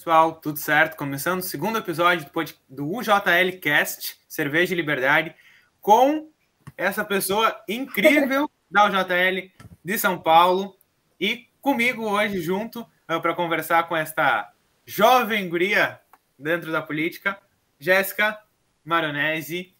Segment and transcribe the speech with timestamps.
[0.00, 0.32] pessoal?
[0.32, 0.96] Tudo certo?
[0.96, 2.26] Começando o segundo episódio
[2.66, 5.36] do UJL Cast, Cerveja e Liberdade,
[5.78, 6.30] com
[6.74, 9.52] essa pessoa incrível da UJL
[9.84, 10.74] de São Paulo
[11.20, 14.50] e comigo hoje junto uh, para conversar com esta
[14.86, 16.00] jovem guria
[16.38, 17.38] dentro da política,
[17.78, 18.40] Jéssica
[18.82, 19.76] Maronese.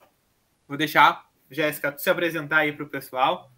[0.69, 3.51] Vou deixar, Jéssica, se apresentar aí para o pessoal.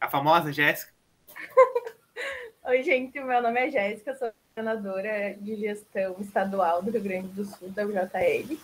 [0.00, 0.92] A famosa Jéssica.
[2.62, 7.44] Oi, gente, meu nome é Jéssica, sou coordenadora de gestão estadual do Rio Grande do
[7.44, 8.58] Sul, da UJL.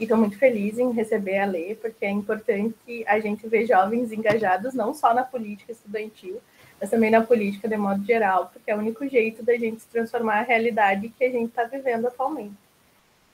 [0.00, 4.10] E estou muito feliz em receber a Lê, porque é importante a gente ver jovens
[4.10, 6.40] engajados não só na política estudantil,
[6.80, 9.88] mas também na política de modo geral, porque é o único jeito da gente se
[9.88, 12.56] transformar a realidade que a gente está vivendo atualmente.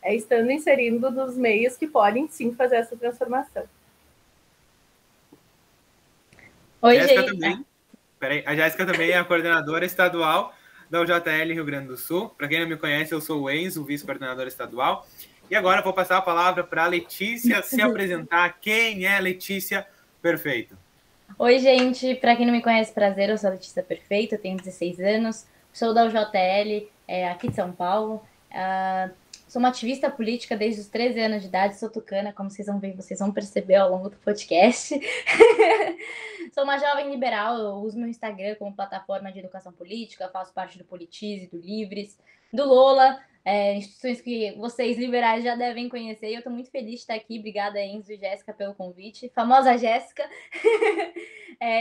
[0.02, 3.64] É estando inserindo nos meios que podem sim fazer essa transformação.
[6.82, 7.32] Oi, Jéssica gente.
[7.34, 7.66] Também.
[8.18, 10.52] Peraí, a Jéssica também é a coordenadora estadual
[10.95, 12.28] da UJL Rio Grande do Sul.
[12.28, 15.04] Para quem não me conhece, eu sou o Enzo, vice-coordenador estadual.
[15.51, 18.60] E agora vou passar a palavra para a Letícia se apresentar.
[18.60, 19.84] Quem é Letícia
[20.23, 20.78] Perfeito?
[21.36, 22.14] Oi, gente.
[22.14, 25.46] Para quem não me conhece, prazer, eu sou a Letícia Perfeito, eu tenho 16 anos,
[25.73, 28.23] sou da UJL, é, aqui de São Paulo.
[28.52, 29.10] Uh,
[29.55, 32.80] sou uma ativista política desde os 13 anos de idade, sou tucana, como vocês vão
[32.80, 34.99] ver, vocês vão perceber ao longo do podcast.
[36.52, 40.77] sou uma jovem liberal, eu uso meu Instagram como plataforma de educação política, faço parte
[40.77, 42.19] do Politize, do Livres,
[42.52, 46.30] do Lola, é, instituições que vocês liberais já devem conhecer.
[46.30, 47.38] E eu estou muito feliz de estar aqui.
[47.38, 49.30] Obrigada, Enzo e Jéssica, pelo convite.
[49.32, 50.29] Famosa Jéssica.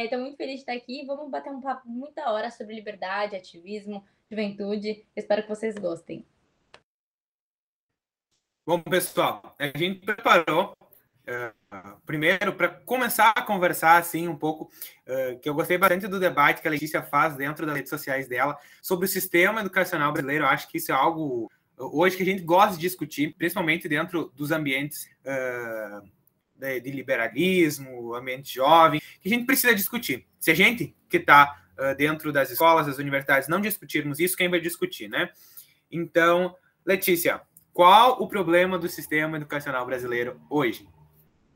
[0.04, 1.04] Estou é, muito feliz de estar aqui.
[1.08, 5.04] Vamos bater um papo muita hora sobre liberdade, ativismo, juventude.
[5.16, 6.24] espero que vocês gostem.
[8.66, 10.76] Bom, pessoal, a gente preparou
[11.26, 14.70] Uh, primeiro, para começar a conversar assim um pouco,
[15.08, 18.28] uh, que eu gostei bastante do debate que a Letícia faz dentro das redes sociais
[18.28, 20.44] dela sobre o sistema educacional brasileiro.
[20.44, 24.34] Eu acho que isso é algo hoje que a gente gosta de discutir, principalmente dentro
[24.36, 26.06] dos ambientes uh,
[26.58, 30.28] de, de, liberalismo, ambiente jovem, que a gente precisa discutir.
[30.42, 31.58] Se a gente que está
[31.98, 35.32] dentro das escolas, das universidades, não discutirmos isso, quem vai discutir, né?
[35.90, 36.56] Então,
[36.86, 37.42] Letícia,
[37.74, 40.88] qual o problema do sistema educacional brasileiro hoje?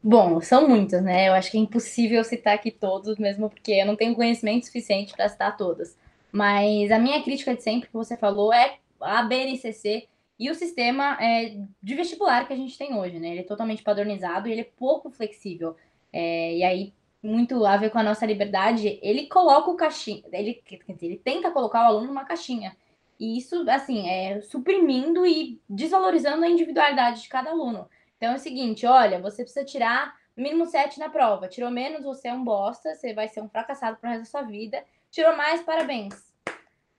[0.01, 1.27] Bom, são muitos, né?
[1.27, 5.13] Eu acho que é impossível citar aqui todos, mesmo porque eu não tenho conhecimento suficiente
[5.13, 5.95] para citar todos.
[6.31, 10.07] Mas a minha crítica de sempre que você falou é a BNCC
[10.39, 13.29] e o sistema é, de vestibular que a gente tem hoje, né?
[13.29, 15.75] Ele é totalmente padronizado e ele é pouco flexível.
[16.13, 20.61] É, e aí, muito a ver com a nossa liberdade, ele coloca o caixinha, ele,
[21.01, 22.75] ele tenta colocar o aluno numa caixinha.
[23.19, 27.89] Isso, assim, é suprimindo e desvalorizando a individualidade de cada aluno.
[28.15, 31.47] Então é o seguinte, olha, você precisa tirar no mínimo 7 na prova.
[31.47, 34.41] Tirou menos, você é um bosta, você vai ser um fracassado pro resto da sua
[34.43, 34.83] vida.
[35.09, 36.27] Tirou mais, parabéns.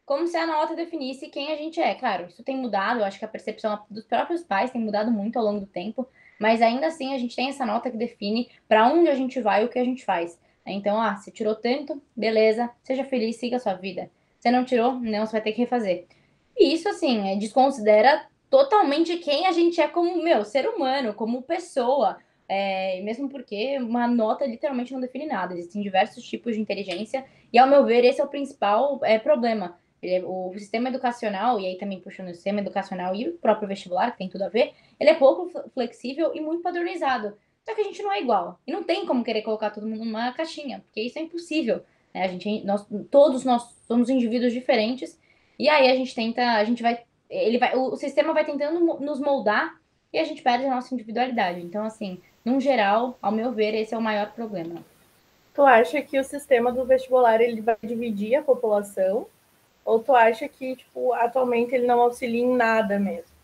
[0.05, 1.95] Como se a nota definisse quem a gente é.
[1.95, 5.39] Claro, isso tem mudado, eu acho que a percepção dos próprios pais tem mudado muito
[5.39, 6.09] ao longo do tempo,
[6.41, 9.63] mas ainda assim a gente tem essa nota que define para onde a gente vai
[9.63, 10.39] e o que a gente faz.
[10.65, 14.11] Então, ah, você tirou tanto, beleza, seja feliz, siga a sua vida.
[14.39, 16.07] Você não tirou, não, você vai ter que refazer.
[16.57, 21.43] E isso, assim, é, desconsidera totalmente quem a gente é como, meu, ser humano, como
[21.43, 22.19] pessoa.
[22.49, 25.55] É, mesmo porque uma nota literalmente não define nada.
[25.55, 29.79] Existem diversos tipos de inteligência, e ao meu ver, esse é o principal é, problema.
[30.03, 34.13] É, o sistema educacional, e aí também puxando o sistema educacional e o próprio vestibular,
[34.13, 37.37] que tem tudo a ver, ele é pouco flexível e muito padronizado.
[37.65, 38.59] Só que a gente não é igual.
[38.67, 41.83] E não tem como querer colocar todo mundo numa caixinha, porque isso é impossível.
[42.19, 42.25] Né?
[42.25, 45.19] A gente, nós, todos nós somos indivíduos diferentes,
[45.59, 49.21] e aí a gente tenta, a gente vai ele vai, o, sistema vai tentando nos
[49.21, 49.79] moldar
[50.13, 51.61] e a gente perde a nossa individualidade.
[51.61, 54.83] Então, assim, num geral, ao meu ver, esse é o maior problema.
[55.53, 59.27] Tu acha que o sistema do vestibular ele vai dividir a população?
[59.85, 63.37] Ou tu acha que, tipo, atualmente ele não auxilia em nada mesmo?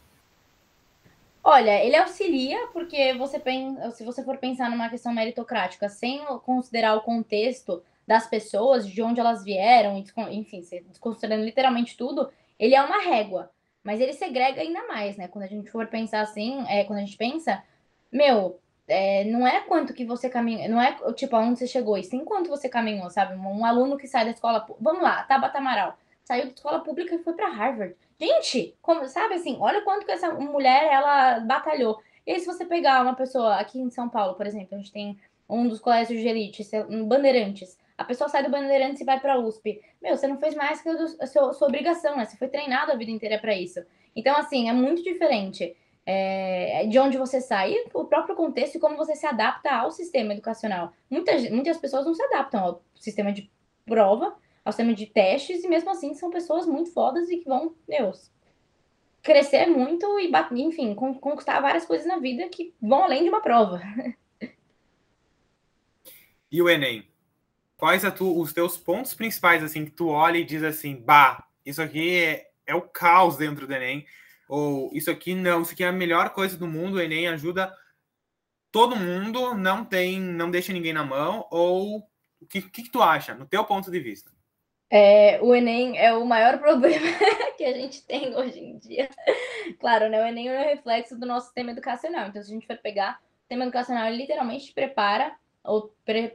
[1.43, 6.95] Olha, ele auxilia porque você pensa, se você for pensar numa questão meritocrática, sem considerar
[6.95, 13.03] o contexto das pessoas, de onde elas vieram, enfim, desconsiderando literalmente tudo, ele é uma
[13.03, 13.51] régua.
[13.83, 15.29] Mas ele segrega ainda mais, né?
[15.29, 17.63] Quando a gente for pensar assim, é, quando a gente pensa,
[18.11, 18.59] meu,
[18.89, 22.25] é, não é quanto que você caminhou, não é tipo aonde você chegou, e sim
[22.25, 23.35] quanto você caminhou, sabe?
[23.35, 27.15] Um, um aluno que sai da escola, vamos lá, Tabata Amaral, saiu da escola pública
[27.15, 27.95] e foi para Harvard.
[28.19, 32.01] Gente, como, sabe assim, olha quanto que essa mulher ela batalhou.
[32.27, 34.93] E aí, se você pegar uma pessoa aqui em São Paulo, por exemplo, a gente
[34.93, 35.19] tem
[35.49, 36.63] um dos colégios de elite,
[37.07, 37.77] Bandeirantes.
[37.97, 39.81] A pessoa sai do Bandeirantes e vai para a USP.
[40.03, 42.25] Meu, você não fez mais que a sua, a sua obrigação, né?
[42.25, 43.81] Você foi treinado a vida inteira para isso.
[44.17, 45.77] Então, assim, é muito diferente
[46.07, 50.33] é, de onde você sai, o próprio contexto e como você se adapta ao sistema
[50.33, 50.93] educacional.
[51.09, 53.51] Muitas, muitas pessoas não se adaptam ao sistema de
[53.87, 57.75] prova, ao sistema de testes, e mesmo assim são pessoas muito fodas e que vão,
[57.89, 58.31] meus,
[59.23, 60.31] crescer muito e,
[60.63, 63.81] enfim, conquistar várias coisas na vida que vão além de uma prova.
[66.53, 67.05] E o Enem?
[67.77, 71.83] Quais tu, os teus pontos principais, assim, que tu olha e diz assim, bah, isso
[71.83, 74.07] aqui é, é o caos dentro do Enem,
[74.49, 77.73] ou isso aqui não, isso aqui é a melhor coisa do mundo, o Enem ajuda
[78.71, 82.09] todo mundo, não tem, não deixa ninguém na mão, ou
[82.41, 84.31] o que, que, que tu acha, no teu ponto de vista?
[84.91, 87.07] É, o Enem é o maior problema
[87.57, 89.09] que a gente tem hoje em dia.
[89.81, 90.23] Claro, né?
[90.23, 92.29] O Enem é um reflexo do nosso sistema educacional.
[92.29, 95.35] Então, se a gente for pegar, o sistema educacional literalmente prepara,
[95.65, 96.29] ou pre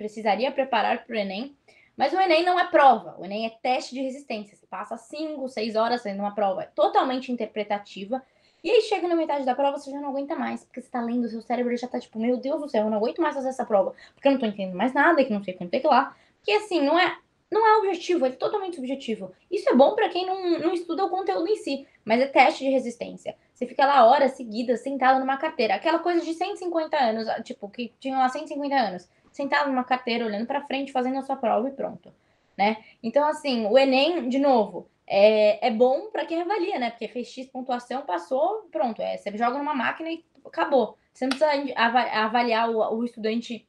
[0.00, 1.54] precisaria preparar para o Enem,
[1.94, 4.56] mas o Enem não é prova, o Enem é teste de resistência.
[4.56, 8.22] Você passa cinco, seis horas fazendo uma prova, é totalmente interpretativa.
[8.64, 11.02] E aí chega na metade da prova, você já não aguenta mais, porque você tá
[11.02, 13.50] lendo, seu cérebro já tá tipo, meu Deus do céu, eu não aguento mais fazer
[13.50, 15.86] essa prova, porque eu não tô entendendo mais nada, que não sei quanto é que
[15.86, 16.16] lá.
[16.38, 17.18] Porque assim, não é
[17.50, 19.32] não é objetivo, é totalmente subjetivo.
[19.50, 22.64] Isso é bom para quem não, não estuda o conteúdo em si, mas é teste
[22.64, 23.36] de resistência.
[23.52, 25.74] Você fica lá horas seguidas sentado numa carteira.
[25.74, 30.46] Aquela coisa de 150 anos, tipo, que tinha lá 150 anos, sentado numa carteira, olhando
[30.46, 32.12] para frente, fazendo a sua prova e pronto.
[32.56, 32.76] Né?
[33.02, 36.90] Então, assim, o Enem, de novo, é, é bom para quem avalia, né?
[36.90, 39.02] Porque fez X pontuação, passou, pronto.
[39.02, 40.96] É, você joga numa máquina e acabou.
[41.12, 41.74] Você não precisa
[42.16, 43.66] avaliar o, o estudante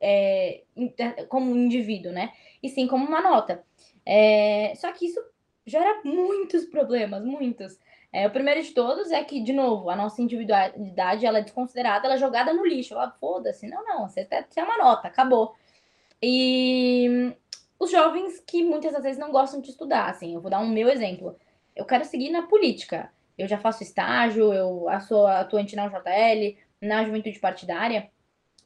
[0.00, 0.62] é,
[1.28, 2.32] como um indivíduo, né?
[2.62, 3.64] E sim como uma nota.
[4.04, 5.20] É, só que isso
[5.64, 7.78] gera muitos problemas, muitos.
[8.12, 12.06] É, o primeiro de todos é que, de novo, a nossa individualidade ela é desconsiderada,
[12.06, 12.92] ela é jogada no lixo.
[12.92, 15.54] Ela, foda-se, não, não, você, tem é uma nota, acabou.
[16.22, 17.34] E
[17.78, 20.68] os jovens que muitas das vezes não gostam de estudar, assim, eu vou dar um
[20.68, 21.36] meu exemplo.
[21.74, 23.10] Eu quero seguir na política.
[23.36, 28.10] Eu já faço estágio, eu sou atuante na UJL, na juventude partidária.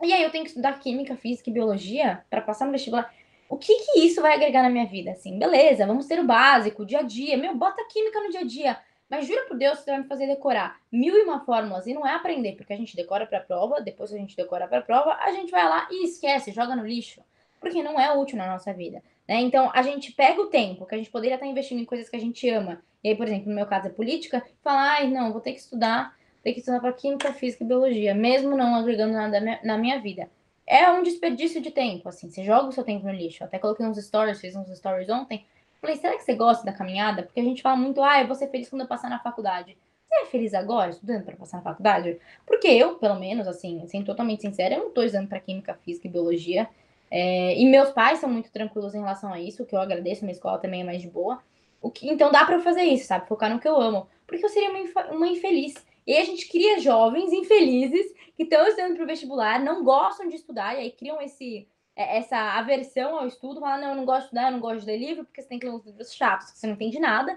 [0.02, 3.10] E aí eu tenho que estudar química, física e biologia para passar no vestibular.
[3.48, 5.12] O que que isso vai agregar na minha vida?
[5.12, 7.36] Assim, beleza, vamos ter o básico, o dia a dia.
[7.36, 8.76] Meu, bota química no dia a dia.
[9.08, 12.06] Mas jura por Deus, você vai me fazer decorar mil e uma fórmulas e não
[12.06, 15.30] é aprender, porque a gente decora para prova, depois a gente decora para prova, a
[15.32, 17.22] gente vai lá e esquece, joga no lixo,
[17.60, 19.02] porque não é útil na nossa vida.
[19.28, 19.40] Né?
[19.40, 22.16] Então a gente pega o tempo que a gente poderia estar investindo em coisas que
[22.16, 25.30] a gente ama, e aí, por exemplo, no meu caso é política, fala, ai, não,
[25.30, 26.16] vou ter que estudar
[26.46, 30.30] ter que estudar para química, física e biologia, mesmo não agregando nada na minha vida.
[30.64, 33.42] É um desperdício de tempo, assim, você joga o seu tempo no lixo.
[33.42, 35.44] até coloquei uns stories, fiz uns stories ontem.
[35.80, 37.22] Falei, será que você gosta da caminhada?
[37.22, 39.76] Porque a gente fala muito, ah, eu vou ser feliz quando eu passar na faculdade.
[40.08, 42.18] Você é feliz agora, estudando para passar na faculdade?
[42.46, 46.06] Porque eu, pelo menos, assim, sendo totalmente sincera, eu não estou estudando para química, física
[46.06, 46.68] e biologia.
[47.10, 50.32] É, e meus pais são muito tranquilos em relação a isso, que eu agradeço, minha
[50.32, 51.40] escola também é mais de boa.
[51.80, 53.28] O que, então dá para eu fazer isso, sabe?
[53.28, 54.08] Focar no que eu amo.
[54.26, 55.74] Porque eu seria uma, uma infeliz
[56.06, 60.36] e a gente cria jovens infelizes que estão estudando para o vestibular, não gostam de
[60.36, 64.24] estudar, e aí criam esse, essa aversão ao estudo, falam, não, eu não gosto de
[64.26, 66.50] estudar, eu não gosto de ler livro, porque você tem que ler uns livros chatos,
[66.50, 67.36] você não entende nada.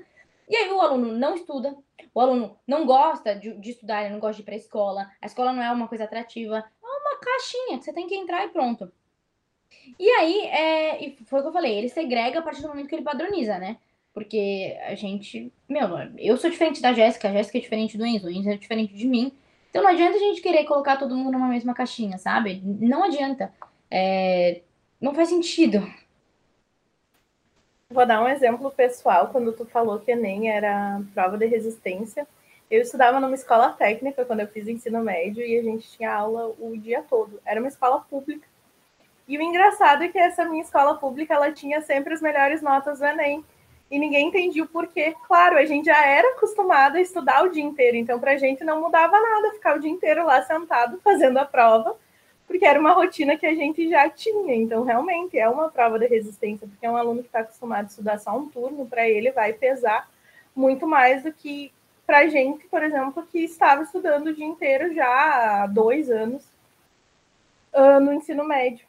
[0.49, 1.75] E aí o aluno não estuda,
[2.13, 5.11] o aluno não gosta de, de estudar, ele não gosta de ir para a escola,
[5.21, 8.43] a escola não é uma coisa atrativa, é uma caixinha que você tem que entrar
[8.45, 8.91] e pronto.
[9.97, 12.87] E aí, é, e foi o que eu falei, ele segrega a partir do momento
[12.87, 13.77] que ele padroniza, né?
[14.13, 15.53] Porque a gente.
[15.67, 18.57] Meu, eu sou diferente da Jéssica, a Jéssica é diferente do Enzo, o Enzo é
[18.57, 19.31] diferente de mim.
[19.69, 22.61] Então não adianta a gente querer colocar todo mundo numa mesma caixinha, sabe?
[22.63, 23.53] Não adianta.
[23.89, 24.61] É...
[24.99, 25.87] Não faz sentido.
[27.89, 29.29] Vou dar um exemplo pessoal.
[29.29, 32.27] Quando tu falou que Enem era prova de resistência,
[32.69, 36.53] eu estudava numa escola técnica quando eu fiz ensino médio e a gente tinha aula
[36.59, 37.41] o dia todo.
[37.43, 38.47] Era uma escola pública.
[39.27, 42.99] E o engraçado é que essa minha escola pública ela tinha sempre as melhores notas
[42.99, 43.43] do Enem
[43.89, 45.15] e ninguém entendia o porquê.
[45.27, 48.63] Claro, a gente já era acostumado a estudar o dia inteiro, então para a gente
[48.63, 51.95] não mudava nada ficar o dia inteiro lá sentado fazendo a prova,
[52.49, 54.55] porque era uma rotina que a gente já tinha.
[54.55, 57.87] Então, realmente, é uma prova de resistência, porque é um aluno que está acostumado a
[57.87, 60.09] estudar só um turno, para ele vai pesar
[60.55, 61.71] muito mais do que
[62.07, 66.43] para a gente, por exemplo, que estava estudando o dia inteiro já há dois anos
[67.71, 68.87] uh, no ensino médio.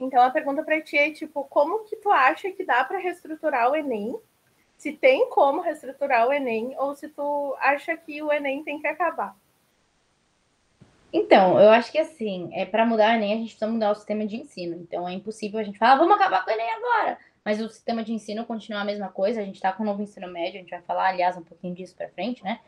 [0.00, 3.70] Então a pergunta para ti é tipo, como que tu acha que dá para reestruturar
[3.70, 4.18] o Enem?
[4.76, 8.88] Se tem como reestruturar o Enem ou se tu acha que o Enem tem que
[8.88, 9.36] acabar?
[11.16, 13.94] Então, eu acho que assim, é para mudar o Enem a gente precisa mudar o
[13.94, 14.74] sistema de ensino.
[14.74, 17.16] Então é impossível a gente falar, ah, vamos acabar com o Enem agora.
[17.44, 19.40] Mas o sistema de ensino continua a mesma coisa.
[19.40, 21.72] A gente está com o novo ensino médio, a gente vai falar, aliás, um pouquinho
[21.72, 22.58] disso para frente, né?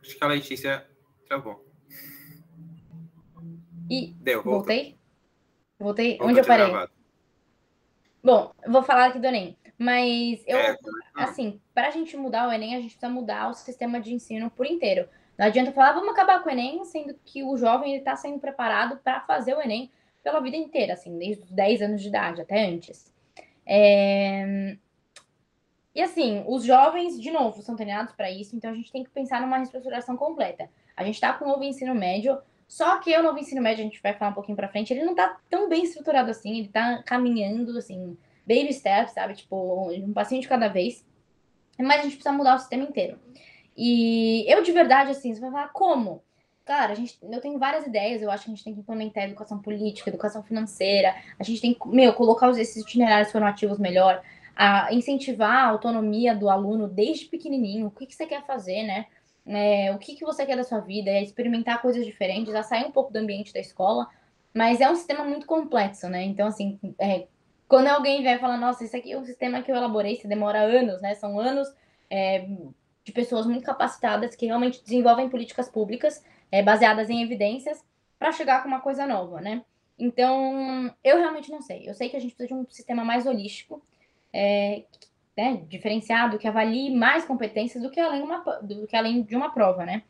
[0.00, 0.84] Acho que a Letícia
[1.28, 1.64] travou.
[3.88, 4.98] E Deu, voltei?
[5.78, 6.18] Voltei?
[6.20, 6.66] Onde eu parei?
[6.66, 6.92] Gravado.
[8.24, 9.56] Bom, vou falar aqui do Enem.
[9.82, 10.78] Mas eu, é,
[11.12, 14.48] assim, para a gente mudar o Enem, a gente precisa mudar o sistema de ensino
[14.48, 15.08] por inteiro.
[15.36, 18.98] Não adianta falar, vamos acabar com o Enem, sendo que o jovem está sendo preparado
[19.02, 19.90] para fazer o Enem.
[20.22, 23.12] pela vida inteira, assim, desde os 10 anos de idade, até antes.
[23.66, 24.76] É...
[25.92, 29.10] E assim, os jovens, de novo, são treinados para isso, então a gente tem que
[29.10, 30.70] pensar numa reestruturação completa.
[30.96, 33.88] A gente está com o novo ensino médio, só que o novo ensino médio, a
[33.88, 36.68] gente vai falar um pouquinho para frente, ele não está tão bem estruturado assim, ele
[36.68, 39.34] está caminhando, assim, baby steps, sabe?
[39.34, 41.04] Tipo, um passinho de cada vez.
[41.78, 43.18] Mas a gente precisa mudar o sistema inteiro.
[43.76, 46.22] E eu, de verdade, assim, você vai falar, como?
[46.64, 49.24] Cara, a gente, eu tenho várias ideias, eu acho que a gente tem que implementar
[49.24, 54.22] educação política, educação financeira, a gente tem que, meu, colocar esses itinerários formativos melhor,
[54.54, 59.06] a incentivar a autonomia do aluno desde pequenininho, o que, que você quer fazer, né?
[59.44, 62.84] É, o que, que você quer da sua vida, é experimentar coisas diferentes, a sair
[62.84, 64.06] um pouco do ambiente da escola,
[64.54, 66.22] mas é um sistema muito complexo, né?
[66.22, 67.26] Então, assim, é,
[67.72, 70.60] quando alguém vai falar, nossa, isso aqui é um sistema que eu elaborei, isso demora
[70.60, 71.14] anos, né?
[71.14, 71.66] São anos
[72.10, 72.46] é,
[73.02, 77.82] de pessoas muito capacitadas que realmente desenvolvem políticas públicas é, baseadas em evidências
[78.18, 79.64] para chegar com uma coisa nova, né?
[79.98, 81.88] Então, eu realmente não sei.
[81.88, 83.82] Eu sei que a gente precisa de um sistema mais holístico,
[84.30, 84.82] é,
[85.34, 89.48] né, diferenciado, que avalie mais competências do que além, uma, do que além de uma
[89.48, 90.02] prova, né?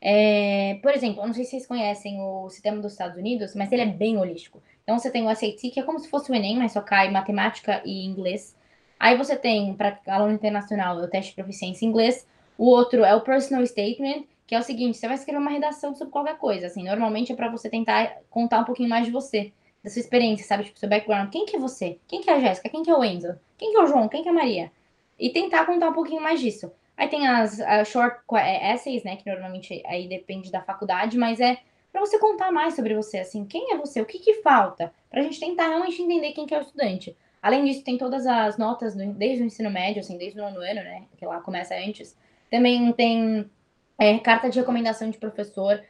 [0.00, 3.70] É, por exemplo, eu não sei se vocês conhecem o sistema dos Estados Unidos, mas
[3.70, 4.62] ele é bem holístico.
[4.90, 7.08] Então, você tem o SAT, que é como se fosse o Enem, mas só cai
[7.12, 8.56] matemática e inglês.
[8.98, 12.26] Aí você tem, para aluno internacional, o teste de proficiência em inglês.
[12.58, 15.94] O outro é o Personal Statement, que é o seguinte, você vai escrever uma redação
[15.94, 19.52] sobre qualquer coisa, assim, normalmente é para você tentar contar um pouquinho mais de você,
[19.80, 22.00] da sua experiência, sabe, tipo, seu background, quem que é você?
[22.08, 22.68] Quem que é a Jéssica?
[22.68, 23.38] Quem que é o Enzo?
[23.56, 24.08] Quem que é o João?
[24.08, 24.72] Quem que é a Maria?
[25.16, 26.72] E tentar contar um pouquinho mais disso.
[26.96, 31.38] Aí tem as, as short é, essays, né, que normalmente aí depende da faculdade, mas
[31.38, 31.58] é
[31.92, 35.22] para você contar mais sobre você, assim, quem é você, o que que falta, pra
[35.22, 37.16] gente tentar realmente entender quem que é o estudante.
[37.42, 40.60] Além disso, tem todas as notas do, desde o ensino médio, assim, desde o nono
[40.60, 41.04] ano, né?
[41.16, 42.16] Que lá começa antes.
[42.50, 43.50] Também tem
[43.98, 45.82] é, carta de recomendação de professor.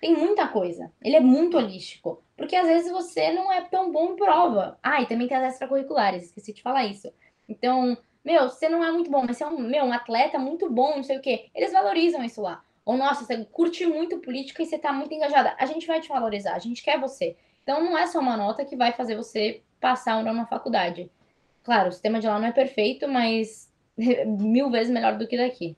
[0.00, 0.92] Tem muita coisa.
[1.02, 2.22] Ele é muito holístico.
[2.36, 4.78] Porque às vezes você não é tão bom em prova.
[4.82, 7.10] Ah, e também tem as extracurriculares, esqueci de falar isso.
[7.48, 10.68] Então, meu, você não é muito bom, mas você é um, meu, um atleta muito
[10.68, 11.46] bom, não sei o quê.
[11.54, 12.62] Eles valorizam isso lá.
[12.86, 15.56] Ou, nossa, você curte muito política e você tá muito engajada.
[15.58, 17.36] A gente vai te valorizar, a gente quer você.
[17.64, 21.10] Então, não é só uma nota que vai fazer você passar ou na faculdade.
[21.64, 23.68] Claro, o sistema de lá não é perfeito, mas
[24.24, 25.76] mil vezes melhor do que daqui.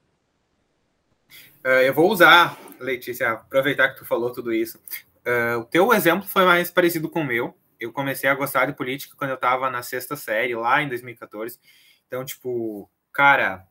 [1.64, 4.78] Uh, eu vou usar, Letícia, aproveitar que tu falou tudo isso.
[5.26, 7.56] Uh, o teu exemplo foi mais parecido com o meu.
[7.80, 11.58] Eu comecei a gostar de política quando eu estava na sexta série, lá em 2014.
[12.06, 13.66] Então, tipo, cara,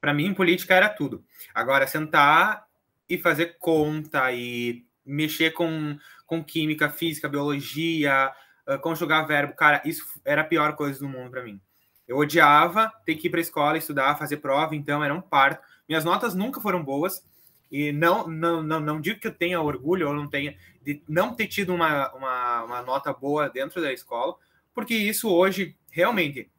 [0.00, 1.24] para mim política era tudo.
[1.54, 2.66] Agora, sentar
[3.12, 8.32] e fazer conta e mexer com, com química, física, biologia,
[8.66, 11.60] uh, conjugar verbo, cara, isso era a pior coisa do mundo para mim.
[12.08, 15.62] Eu odiava ter que ir para escola estudar, fazer prova, então era um parto.
[15.86, 17.22] Minhas notas nunca foram boas
[17.70, 21.34] e não, não, não, não digo que eu tenha orgulho ou não tenha de não
[21.34, 24.34] ter tido uma, uma, uma nota boa dentro da escola,
[24.72, 26.50] porque isso hoje realmente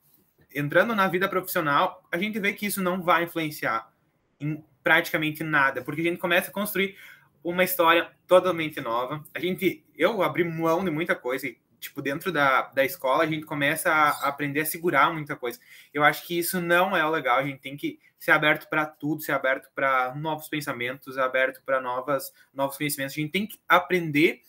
[0.54, 3.92] entrando na vida profissional, a gente vê que isso não vai influenciar
[4.40, 6.98] em praticamente nada, porque a gente começa a construir
[7.44, 9.24] uma história totalmente nova.
[9.34, 11.48] A gente, eu abri mão de muita coisa,
[11.80, 15.60] tipo, dentro da, da escola, a gente começa a aprender a segurar muita coisa.
[15.94, 18.86] Eu acho que isso não é o legal, a gente tem que ser aberto para
[18.86, 23.18] tudo, ser aberto para novos pensamentos, aberto para novas novos conhecimentos.
[23.18, 24.42] A gente tem que aprender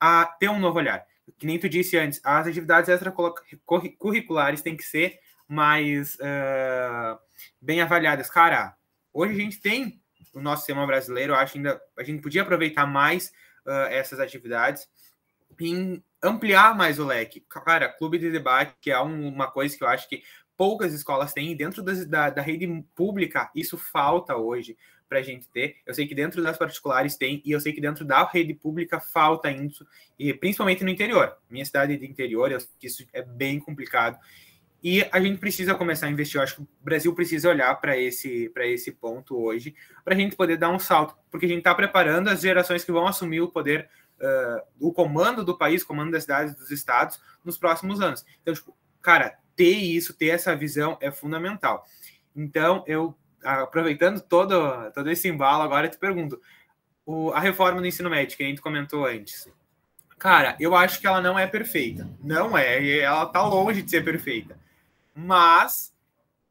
[0.00, 1.06] a ter um novo olhar.
[1.38, 7.18] Que nem tu disse antes, as atividades extracurriculares têm que ser mais uh,
[7.60, 8.28] bem avaliadas.
[8.28, 8.74] Cara,
[9.12, 10.00] hoje a gente tem
[10.34, 13.32] o nosso sistema brasileiro, eu acho ainda a gente podia aproveitar mais
[13.66, 14.88] uh, essas atividades
[15.58, 17.40] em ampliar mais o leque.
[17.48, 20.22] Cara, clube de debate, que é um, uma coisa que eu acho que
[20.56, 24.76] poucas escolas têm, dentro das, da, da rede pública, isso falta hoje
[25.08, 25.76] para a gente ter.
[25.84, 29.00] Eu sei que dentro das particulares tem, e eu sei que dentro da rede pública
[29.00, 29.86] falta isso,
[30.18, 31.36] e principalmente no interior.
[31.48, 34.18] Minha cidade é de interior, eu isso é bem complicado.
[34.82, 36.38] E a gente precisa começar a investir.
[36.38, 40.34] Eu acho que o Brasil precisa olhar para esse, esse ponto hoje, para a gente
[40.34, 43.48] poder dar um salto, porque a gente está preparando as gerações que vão assumir o
[43.48, 48.24] poder, uh, o comando do país, comando das cidades, dos estados, nos próximos anos.
[48.40, 51.84] Então, tipo, cara, ter isso, ter essa visão é fundamental.
[52.34, 56.40] Então, eu, aproveitando todo, todo esse embalo, agora eu te pergunto:
[57.04, 59.46] o, a reforma do ensino médio, que a gente comentou antes.
[60.18, 62.08] Cara, eu acho que ela não é perfeita.
[62.22, 64.58] Não é, ela está longe de ser perfeita
[65.14, 65.94] mas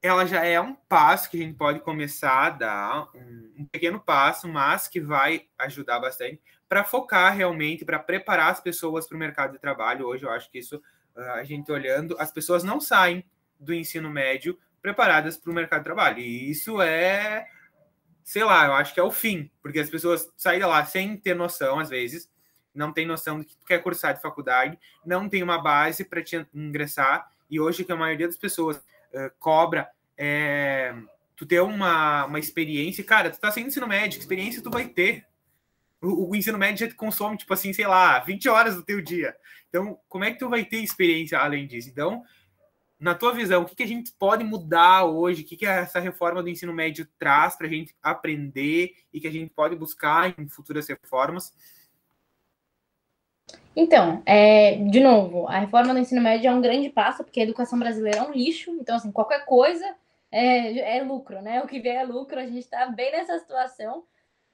[0.01, 3.99] ela já é um passo que a gente pode começar a dar, um, um pequeno
[3.99, 9.19] passo, mas que vai ajudar bastante para focar realmente, para preparar as pessoas para o
[9.19, 10.05] mercado de trabalho.
[10.05, 10.81] Hoje eu acho que isso,
[11.15, 13.25] ah, a gente olhando, as pessoas não saem
[13.59, 16.19] do ensino médio preparadas para o mercado de trabalho.
[16.19, 17.47] E isso é,
[18.23, 21.35] sei lá, eu acho que é o fim, porque as pessoas saem lá sem ter
[21.35, 22.31] noção, às vezes,
[22.73, 26.47] não tem noção do que quer cursar de faculdade, não tem uma base para te
[26.53, 30.93] ingressar, e hoje que a maioria das pessoas uh, cobra é,
[31.35, 35.25] tu ter uma, uma experiência, cara, tu tá sem ensino médio, experiência tu vai ter.
[36.01, 39.35] O, o, ensino médio já consome, tipo assim, sei lá, 20 horas do teu dia.
[39.69, 41.89] Então, como é que tu vai ter experiência além disso?
[41.89, 42.23] Então,
[42.99, 45.43] na tua visão, o que, que a gente pode mudar hoje?
[45.43, 49.27] O que, que essa reforma do ensino médio traz para a gente aprender e que
[49.27, 51.53] a gente pode buscar em futuras reformas?
[53.75, 57.43] Então, é, de novo, a reforma do ensino médio é um grande passo, porque a
[57.43, 59.95] educação brasileira é um lixo, então, assim, qualquer coisa
[60.31, 61.61] é, é lucro, né?
[61.61, 64.03] O que vier é lucro, a gente está bem nessa situação.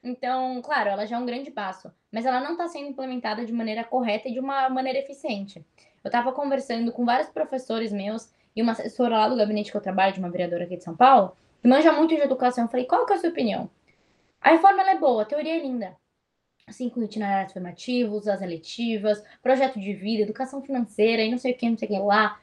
[0.04, 3.52] Então, claro, ela já é um grande passo, mas ela não está sendo implementada de
[3.52, 5.66] maneira correta e de uma maneira eficiente.
[6.04, 9.82] Eu estava conversando com vários professores meus e uma assessora lá do gabinete que eu
[9.82, 12.66] trabalho, de uma vereadora aqui de São Paulo, que manja muito de educação.
[12.66, 13.68] Eu falei, qual que é a sua opinião?
[14.40, 15.98] A reforma é boa, a teoria é linda.
[16.72, 21.70] Cinco itinerários formativos, as eletivas, projeto de vida, educação financeira e não sei o que,
[21.70, 22.40] não sei o que lá.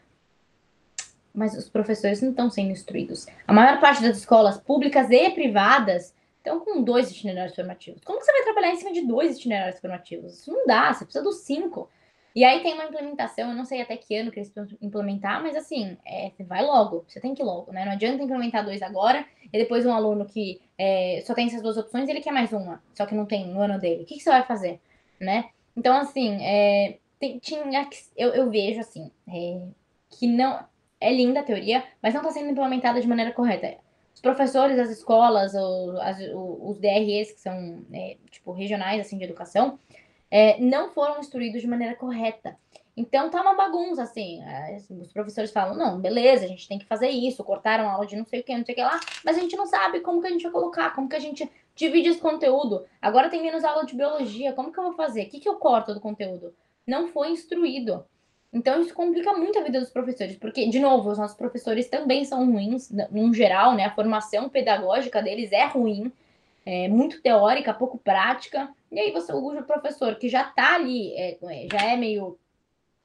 [1.34, 3.26] Mas os professores não estão sendo instruídos.
[3.48, 8.00] A maior parte das escolas públicas e privadas estão com dois itinerários formativos.
[8.04, 10.38] Como você vai trabalhar em cima de dois itinerários formativos?
[10.38, 11.90] Isso não dá, você precisa dos cinco.
[12.34, 15.42] E aí tem uma implementação, eu não sei até que ano que eles vão implementar,
[15.42, 17.84] mas assim, é, você vai logo, você tem que ir logo, né?
[17.84, 21.76] Não adianta implementar dois agora, e depois um aluno que é, só tem essas duas
[21.76, 24.02] opções, ele quer mais uma, só que não tem no ano dele.
[24.02, 24.80] O que, que você vai fazer,
[25.20, 25.50] né?
[25.76, 29.62] Então, assim, é, tem, tinha, eu, eu vejo, assim, é,
[30.10, 30.70] que não...
[31.04, 33.76] É linda a teoria, mas não está sendo implementada de maneira correta.
[34.14, 39.80] Os professores, as escolas, os, DREs, que são, é, tipo, regionais, assim, de educação,
[40.32, 42.56] é, não foram instruídos de maneira correta.
[42.96, 46.86] Então tá uma bagunça, assim, é, Os professores falam, não, beleza, a gente tem que
[46.86, 48.98] fazer isso, cortaram a aula de não sei o que, não sei o que lá,
[49.22, 51.50] mas a gente não sabe como que a gente vai colocar, como que a gente
[51.74, 52.84] divide esse conteúdo.
[53.00, 55.24] Agora tem menos aula de biologia, como que eu vou fazer?
[55.24, 56.54] O que, que eu corto do conteúdo?
[56.86, 58.02] Não foi instruído.
[58.50, 62.24] Então isso complica muito a vida dos professores, porque, de novo, os nossos professores também
[62.24, 63.84] são ruins, no geral, né?
[63.84, 66.10] A formação pedagógica deles é ruim
[66.64, 68.72] é, muito teórica, pouco prática.
[68.90, 72.38] E aí você, o professor que já está ali, é, é, já é meio.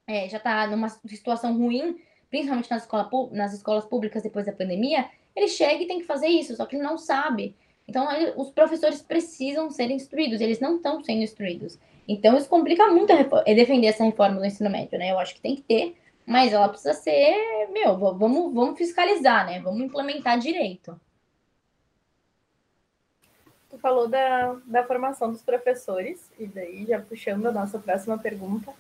[0.08, 1.98] É, já está numa situação ruim,
[2.30, 6.28] principalmente nas, escola, nas escolas públicas depois da pandemia, ele chega e tem que fazer
[6.28, 7.56] isso, só que ele não sabe.
[7.86, 11.78] Então, ele, os professores precisam ser instruídos, eles não estão sendo instruídos.
[12.08, 15.12] Então, isso complica muito a defender essa reforma do ensino médio, né?
[15.12, 19.60] Eu acho que tem que ter, mas ela precisa ser, meu, vamos, vamos fiscalizar, né?
[19.60, 20.98] Vamos implementar direito
[23.78, 28.74] tu falou da, da formação dos professores, e daí já puxando a nossa próxima pergunta,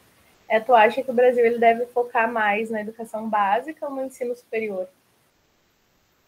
[0.50, 4.06] é, tu acha que o Brasil ele deve focar mais na educação básica ou no
[4.06, 4.88] ensino superior?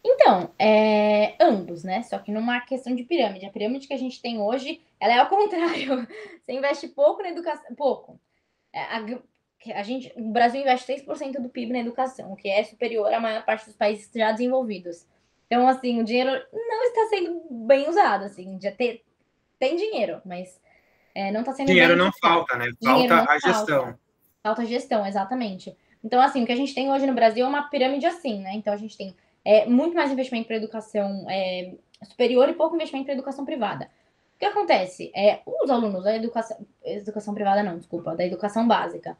[0.03, 2.03] Então, é, ambos, né?
[2.03, 3.45] Só que numa questão de pirâmide.
[3.45, 6.07] A pirâmide que a gente tem hoje, ela é ao contrário.
[6.41, 8.19] Você investe pouco na educação, pouco.
[8.71, 12.63] É, a, a gente, o Brasil investe 6% do PIB na educação, o que é
[12.63, 15.05] superior à maior parte dos países já desenvolvidos.
[15.49, 19.03] Então, assim, o dinheiro não está sendo bem usado, assim, já ter,
[19.57, 20.61] tem dinheiro, mas
[21.15, 22.71] é, não está sendo Dinheiro não falta, né?
[22.83, 23.39] Falta a falta.
[23.39, 23.99] gestão.
[24.43, 25.75] Falta gestão, exatamente.
[26.03, 28.51] Então, assim, o que a gente tem hoje no Brasil é uma pirâmide assim, né?
[28.53, 33.05] Então, a gente tem é, muito mais investimento para educação é, superior e pouco investimento
[33.05, 33.89] para educação privada.
[34.35, 35.11] O que acontece?
[35.15, 39.17] É, os alunos da educação, educação privada não, desculpa, da educação básica,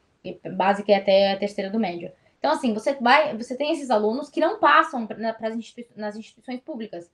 [0.56, 2.12] básica é até a terceira do médio.
[2.39, 6.62] Então, assim, você vai, você tem esses alunos que não passam pra, institui nas instituições
[6.62, 7.12] públicas.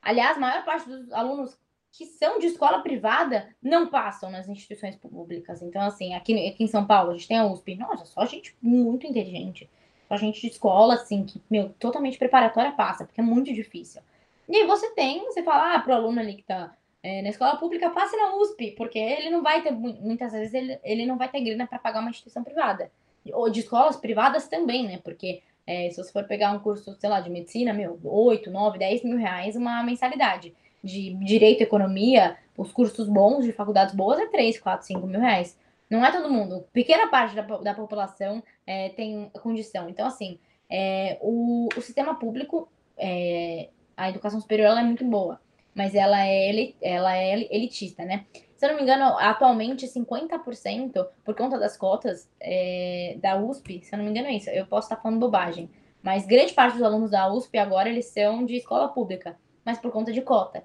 [0.00, 1.56] Aliás, a maior parte dos alunos
[1.92, 5.60] que são de escola privada não passam nas instituições públicas.
[5.60, 7.76] Então, assim, aqui, aqui em São Paulo, a gente tem a USP.
[7.76, 9.68] Nossa, só gente muito inteligente.
[10.08, 14.00] Só gente de escola, assim, que, meu, totalmente preparatória passa, porque é muito difícil.
[14.48, 17.56] E aí você tem, você fala, ah, pro aluno ali que tá é, na escola
[17.56, 21.28] pública, passe na USP, porque ele não vai ter, muitas vezes, ele, ele não vai
[21.28, 22.90] ter grana para pagar uma instituição privada
[23.32, 24.98] ou de escolas privadas também, né?
[25.02, 28.78] Porque é, se você for pegar um curso, sei lá, de medicina, meu, 8, 9,
[28.78, 30.54] 10 mil reais uma mensalidade.
[30.82, 35.56] De direito economia, os cursos bons de faculdades boas é 3, 4, 5 mil reais.
[35.88, 36.64] Não é todo mundo.
[36.72, 39.88] Pequena parte da, da população é, tem condição.
[39.88, 45.38] Então, assim, é, o, o sistema público, é, a educação superior ela é muito boa,
[45.74, 48.24] mas ela é, ela é elitista, né?
[48.62, 53.92] Se eu não me engano, atualmente 50%, por conta das cotas é, da USP, se
[53.92, 55.68] eu não me engano é isso, eu posso estar falando bobagem,
[56.00, 59.90] mas grande parte dos alunos da USP agora eles são de escola pública, mas por
[59.90, 60.62] conta de cota.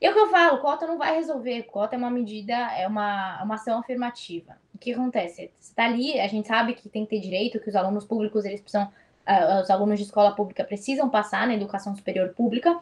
[0.00, 3.40] E o que eu falo, cota não vai resolver, cota é uma medida, é uma,
[3.44, 4.58] uma ação afirmativa.
[4.74, 5.52] O que acontece?
[5.60, 8.44] Você está ali, a gente sabe que tem que ter direito, que os alunos públicos
[8.44, 8.90] eles precisam
[9.28, 12.80] uh, os alunos de escola pública precisam passar na educação superior pública,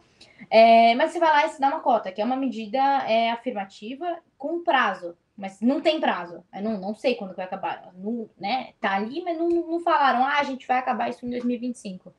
[0.49, 3.31] é, mas você vai lá e se dá uma cota, que é uma medida é,
[3.31, 5.17] afirmativa com prazo.
[5.35, 6.43] mas não tem prazo.
[6.53, 7.91] Eu não, não sei quando vai acabar.
[7.95, 8.73] Não, né?
[8.79, 12.13] Tá ali, mas não, não falaram, ah, a gente vai acabar isso em 2025.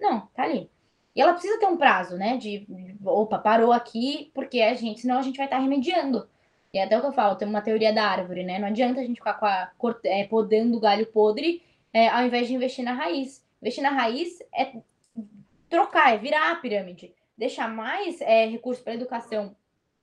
[0.00, 0.70] Não, tá ali.
[1.14, 2.36] E ela precisa ter um prazo, né?
[2.36, 2.66] De,
[3.04, 6.28] opa, parou aqui, porque a gente, senão a gente vai estar tá remediando.
[6.72, 8.58] E é até o que eu falo, tem uma teoria da árvore, né?
[8.58, 9.70] Não adianta a gente ficar a,
[10.04, 11.62] é, podando o galho podre
[11.92, 13.44] é, ao invés de investir na raiz.
[13.60, 14.72] Investir na raiz é
[15.68, 17.14] trocar, é virar a pirâmide.
[17.36, 19.54] Deixar mais é, recursos para educação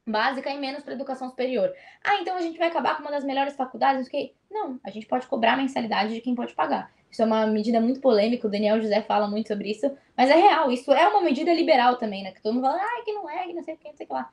[0.06, 1.74] básica e menos para educação superior.
[2.04, 4.08] Ah, então a gente vai acabar com uma das melhores faculdades?
[4.08, 4.34] Okay?
[4.50, 6.92] Não, a gente pode cobrar a mensalidade de quem pode pagar.
[7.12, 10.36] Isso é uma medida muito polêmica, o Daniel José fala muito sobre isso, mas é
[10.36, 12.32] real, isso é uma medida liberal também, né?
[12.32, 14.06] Que todo mundo fala, ah, que não é, que não sei o que, não sei
[14.06, 14.30] o que lá.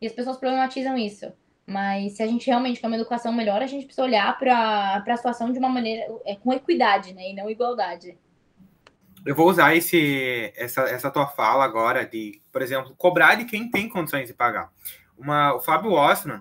[0.00, 1.32] E as pessoas problematizam isso.
[1.66, 5.16] Mas se a gente realmente quer uma educação melhor, a gente precisa olhar para a
[5.16, 7.30] situação de uma maneira é, com equidade, né?
[7.30, 8.18] E não igualdade.
[9.24, 13.70] Eu vou usar esse, essa, essa tua fala agora de, por exemplo, cobrar de quem
[13.70, 14.72] tem condições de pagar.
[15.16, 16.38] Uma, o Fábio Ostman,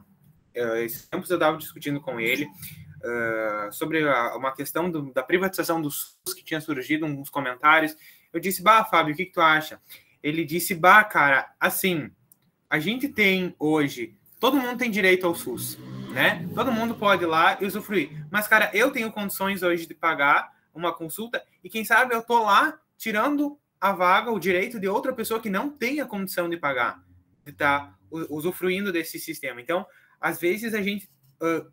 [0.56, 5.22] uh, esses tempos eu estava discutindo com ele uh, sobre a, uma questão do, da
[5.22, 7.98] privatização do SUS que tinha surgido, uns comentários.
[8.32, 9.82] Eu disse, bah, Fábio, o que, que tu acha?
[10.24, 12.10] Ele disse, bah, cara, assim,
[12.70, 15.78] a gente tem hoje, todo mundo tem direito ao SUS,
[16.14, 16.48] né?
[16.56, 18.26] Todo mundo pode ir lá e usufruir.
[18.32, 22.44] Mas, cara, eu tenho condições hoje de pagar uma consulta e quem sabe eu tô
[22.44, 26.58] lá tirando a vaga, o direito de outra pessoa que não tem a condição de
[26.58, 27.02] pagar,
[27.46, 29.62] de estar tá usufruindo desse sistema.
[29.62, 29.86] Então,
[30.20, 31.10] às vezes a gente,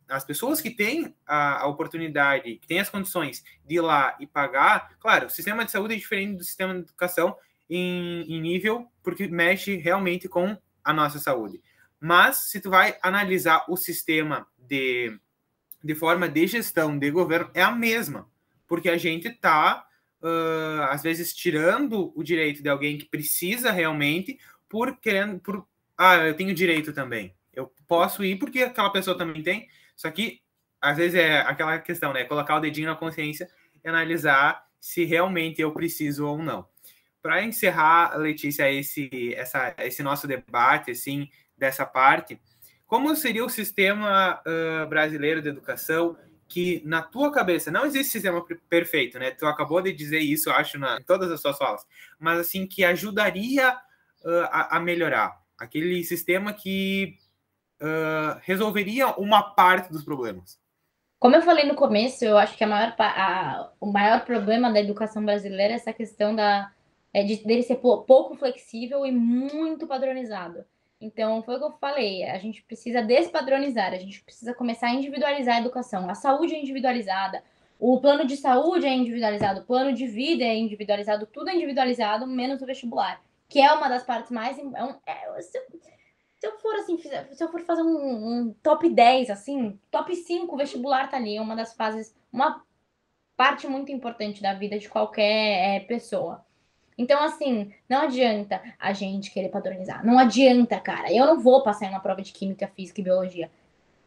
[0.09, 4.97] as pessoas que têm a, oportunidade, que têm as condições de ir lá e pagar,
[5.01, 7.37] claro, o sistema de saúde é diferente do sistema de educação
[7.69, 11.61] em, em nível, porque mexe realmente com a nossa saúde.
[11.99, 15.19] Mas se tu vai analisar o sistema de,
[15.83, 18.31] de forma de gestão de governo, é a mesma,
[18.67, 19.87] porque a gente está
[20.23, 25.67] uh, às vezes tirando o direito de alguém que precisa realmente por querendo por
[25.99, 27.35] ah, eu tenho direito também.
[27.53, 29.69] Eu posso ir porque aquela pessoa também tem.
[29.97, 30.43] Só que,
[30.81, 32.25] às vezes, é aquela questão, né?
[32.25, 33.49] Colocar o dedinho na consciência
[33.83, 36.69] e analisar se realmente eu preciso ou não.
[37.23, 42.39] Para encerrar, Letícia, esse, essa, esse nosso debate, assim, dessa parte,
[42.87, 46.17] como seria o sistema uh, brasileiro de educação
[46.49, 49.31] que, na tua cabeça, não existe sistema perfeito, né?
[49.31, 51.87] Tu acabou de dizer isso, acho, na, em todas as suas falas,
[52.19, 57.19] mas, assim, que ajudaria uh, a, a melhorar aquele sistema que
[57.81, 60.59] uh, resolveria uma parte dos problemas.
[61.19, 64.81] Como eu falei no começo, eu acho que a maior, a, o maior problema da
[64.81, 66.71] educação brasileira é essa questão da,
[67.13, 70.65] é de, dele ser pouco flexível e muito padronizado.
[71.01, 74.95] Então, foi o que eu falei, a gente precisa despadronizar, a gente precisa começar a
[74.95, 76.09] individualizar a educação.
[76.09, 77.43] A saúde é individualizada,
[77.79, 82.27] o plano de saúde é individualizado, o plano de vida é individualizado, tudo é individualizado,
[82.27, 84.59] menos o vestibular que é uma das partes mais.
[84.59, 85.63] É um, é, se, eu,
[86.41, 90.57] se, eu, for assim, se eu for fazer um, um, top 10, assim, top 5
[90.57, 92.65] vestibular tá ali, é uma das fases, uma
[93.37, 96.45] parte muito importante da vida de qualquer é, pessoa.
[96.99, 100.05] Então, assim, não adianta a gente querer padronizar.
[100.05, 101.13] Não adianta, cara.
[101.13, 103.51] Eu não vou passar em uma prova de química, física e biologia.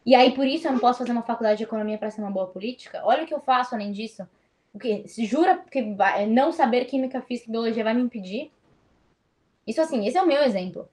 [0.04, 2.30] E aí, por isso, eu não posso fazer uma faculdade de economia para ser uma
[2.30, 3.02] boa política?
[3.04, 4.26] Olha o que eu faço além disso.
[4.72, 5.06] O que?
[5.06, 8.50] Se jura que vai, não saber química, física e biologia vai me impedir?
[9.66, 10.88] Isso assim, esse é o meu exemplo.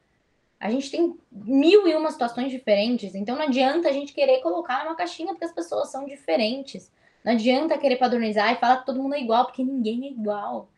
[0.60, 4.84] A gente tem mil e uma situações diferentes, então não adianta a gente querer colocar
[4.84, 6.92] numa caixinha porque as pessoas são diferentes.
[7.24, 10.70] Não adianta querer padronizar e falar que todo mundo é igual, porque ninguém é igual.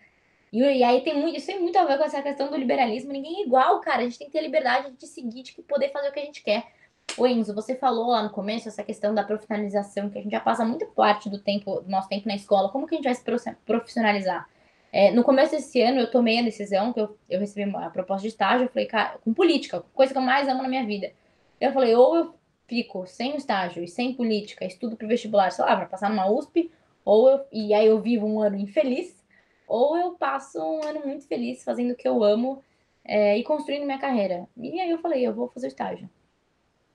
[0.51, 3.11] E, aí tem muito, isso tem muito a ver com essa questão do liberalismo.
[3.11, 3.99] Ninguém é igual, cara.
[3.99, 6.43] A gente tem que ter liberdade de seguir, de poder fazer o que a gente
[6.43, 6.65] quer.
[7.17, 10.39] O Enzo, você falou lá no começo essa questão da profissionalização, que a gente já
[10.39, 12.69] passa muita parte do tempo, do nosso tempo na escola.
[12.69, 14.47] Como que a gente vai se profissionalizar?
[14.91, 18.23] É, no começo desse ano, eu tomei a decisão, que eu, eu recebi uma proposta
[18.23, 21.11] de estágio, eu falei, cara, com política, coisa que eu mais amo na minha vida.
[21.61, 22.33] Eu falei, ou eu
[22.67, 26.71] fico sem estágio e sem política, estudo para vestibular, sei lá, para passar numa USP,
[27.05, 29.18] ou eu, e aí eu vivo um ano infeliz,
[29.69, 32.63] ou eu passo um ano muito feliz fazendo o que eu amo
[33.05, 34.47] é, e construindo minha carreira.
[34.57, 36.09] E aí eu falei, eu vou fazer estágio.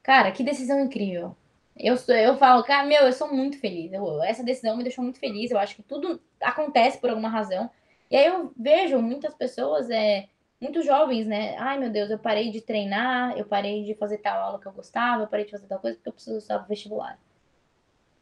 [0.02, 1.36] Cara, que decisão incrível.
[1.76, 3.92] Eu, eu falo, cara, meu, eu sou muito feliz.
[3.92, 5.50] Eu, essa decisão me deixou muito feliz.
[5.50, 7.70] Eu acho que tudo acontece por alguma razão.
[8.10, 10.28] E aí eu vejo muitas pessoas, é,
[10.60, 11.56] muito jovens, né?
[11.58, 14.72] Ai, meu Deus, eu parei de treinar, eu parei de fazer tal aula que eu
[14.72, 17.18] gostava, eu parei de fazer tal coisa porque eu preciso estudar vestibular.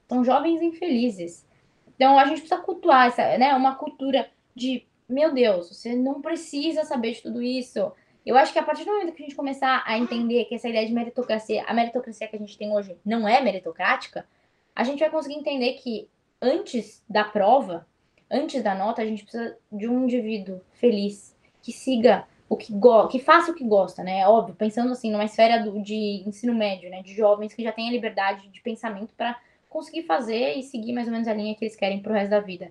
[0.09, 1.47] São jovens infelizes.
[1.95, 3.55] Então a gente precisa cultuar essa, né?
[3.55, 7.93] Uma cultura de, meu Deus, você não precisa saber de tudo isso.
[8.25, 10.69] Eu acho que a partir do momento que a gente começar a entender que essa
[10.69, 14.27] ideia de meritocracia, a meritocracia que a gente tem hoje não é meritocrática,
[14.75, 16.09] a gente vai conseguir entender que
[16.41, 17.87] antes da prova,
[18.31, 23.09] antes da nota, a gente precisa de um indivíduo feliz, que siga o que, go
[23.09, 24.27] que faça o que gosta, né?
[24.27, 27.03] Óbvio, pensando assim numa esfera do, de ensino médio, né?
[27.03, 29.39] De jovens que já têm a liberdade de pensamento para
[29.71, 32.41] conseguir fazer e seguir mais ou menos a linha que eles querem pro resto da
[32.41, 32.71] vida.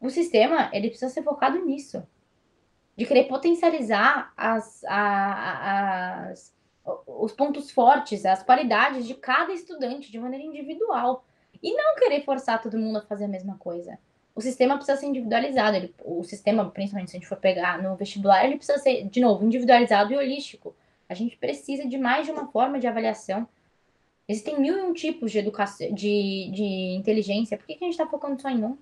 [0.00, 2.02] O sistema, ele precisa ser focado nisso.
[2.96, 6.54] De querer potencializar as, a, as,
[7.06, 11.24] os pontos fortes, as qualidades de cada estudante de maneira individual.
[11.62, 13.98] E não querer forçar todo mundo a fazer a mesma coisa
[14.34, 15.76] o sistema precisa ser individualizado.
[15.76, 19.20] Ele, o sistema, principalmente se a gente for pegar no vestibular, ele precisa ser, de
[19.20, 20.74] novo, individualizado e holístico.
[21.08, 23.46] A gente precisa de mais de uma forma de avaliação.
[24.28, 27.58] Existem mil e um tipos de educação, de, de inteligência.
[27.58, 28.78] Por que, que a gente está focando só em um?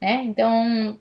[0.00, 0.24] Né?
[0.24, 0.98] Então,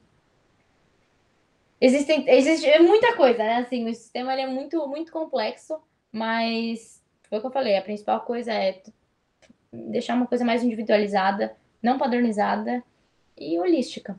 [1.79, 3.58] existem, existe muita coisa, né?
[3.58, 5.79] Assim, o sistema ele é muito, muito complexo,
[6.12, 7.77] mas foi o que eu falei.
[7.77, 8.81] A principal coisa é
[9.71, 12.84] deixar uma coisa mais individualizada, não padronizada
[13.38, 14.17] e holística.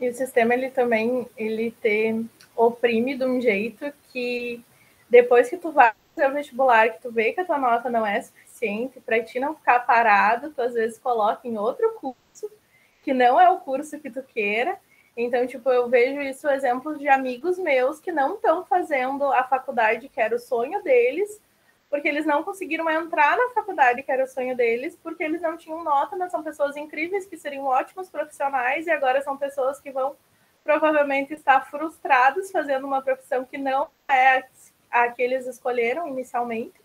[0.00, 2.24] E o sistema ele também ele te
[2.56, 4.64] oprime de um jeito que
[5.10, 8.06] depois que tu vai fazer o vestibular, que tu vê que a tua nota não
[8.06, 12.50] é suficiente, para ti não ficar parado, tu às vezes coloca em outro curso,
[13.08, 14.78] que não é o curso que tu queira.
[15.16, 20.10] Então, tipo, eu vejo isso exemplos de amigos meus que não estão fazendo a faculdade
[20.10, 21.40] que era o sonho deles,
[21.88, 25.56] porque eles não conseguiram entrar na faculdade, que era o sonho deles, porque eles não
[25.56, 29.90] tinham nota, mas são pessoas incríveis que seriam ótimos profissionais e agora são pessoas que
[29.90, 30.14] vão
[30.62, 34.44] provavelmente estar frustrados fazendo uma profissão que não é
[34.90, 36.78] a que eles escolheram inicialmente.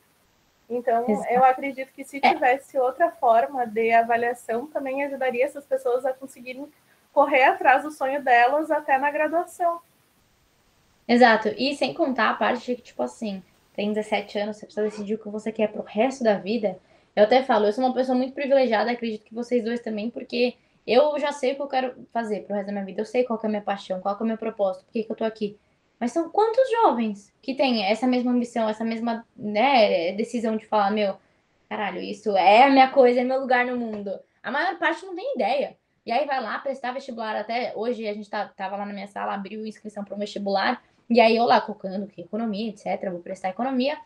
[0.69, 1.34] Então, Exato.
[1.34, 6.67] eu acredito que se tivesse outra forma de avaliação, também ajudaria essas pessoas a conseguirem
[7.12, 9.80] correr atrás do sonho delas até na graduação.
[11.08, 11.49] Exato.
[11.58, 13.43] E sem contar a parte de que, tipo assim,
[13.76, 16.80] tem 17 anos, você precisa decidir o que você quer pro resto da vida.
[17.15, 20.56] Eu até falo, eu sou uma pessoa muito privilegiada, acredito que vocês dois também, porque
[20.88, 23.02] eu já sei o que eu quero fazer pro resto da minha vida.
[23.02, 25.12] Eu sei qual é a minha paixão, qual é o meu propósito, por que, que
[25.12, 25.58] eu tô aqui.
[26.03, 30.91] Mas são quantos jovens que têm essa mesma ambição, essa mesma né, decisão de falar,
[30.91, 31.15] meu,
[31.69, 34.11] caralho, isso é a minha coisa, é meu lugar no mundo.
[34.43, 35.77] A maior parte não tem ideia.
[36.05, 37.37] E aí vai lá prestar vestibular.
[37.37, 40.83] Até hoje a gente tá, tava lá na minha sala, abriu inscrição para um vestibular.
[41.09, 43.97] E aí eu lá colocando que economia, etc, vou prestar economia.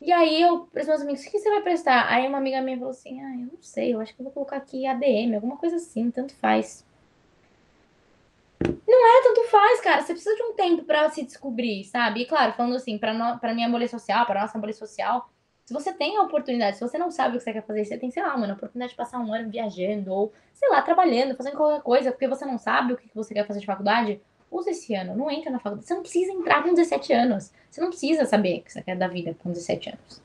[0.00, 2.10] E aí eu, para os meus amigos, o que você vai prestar?
[2.10, 4.32] Aí uma amiga minha falou assim: "Ah, eu não sei, eu acho que eu vou
[4.32, 6.86] colocar aqui ADM, alguma coisa assim, tanto faz".
[8.86, 10.02] Não é tanto faz, cara.
[10.02, 12.22] Você precisa de um tempo para se descobrir, sabe?
[12.22, 13.38] E claro, falando assim, para no...
[13.38, 15.28] para minha bolha social, para nossa bolha social,
[15.64, 17.96] se você tem a oportunidade, se você não sabe o que você quer fazer, você
[17.96, 21.34] tem, sei lá, mano, a oportunidade de passar um ano viajando ou, sei lá, trabalhando,
[21.34, 24.70] fazendo qualquer coisa, porque você não sabe o que você quer fazer de faculdade, usa
[24.70, 25.86] esse ano, não entra na faculdade.
[25.86, 27.52] Você não precisa entrar com 17 anos.
[27.70, 30.22] Você não precisa saber o que você quer da vida com 17 anos.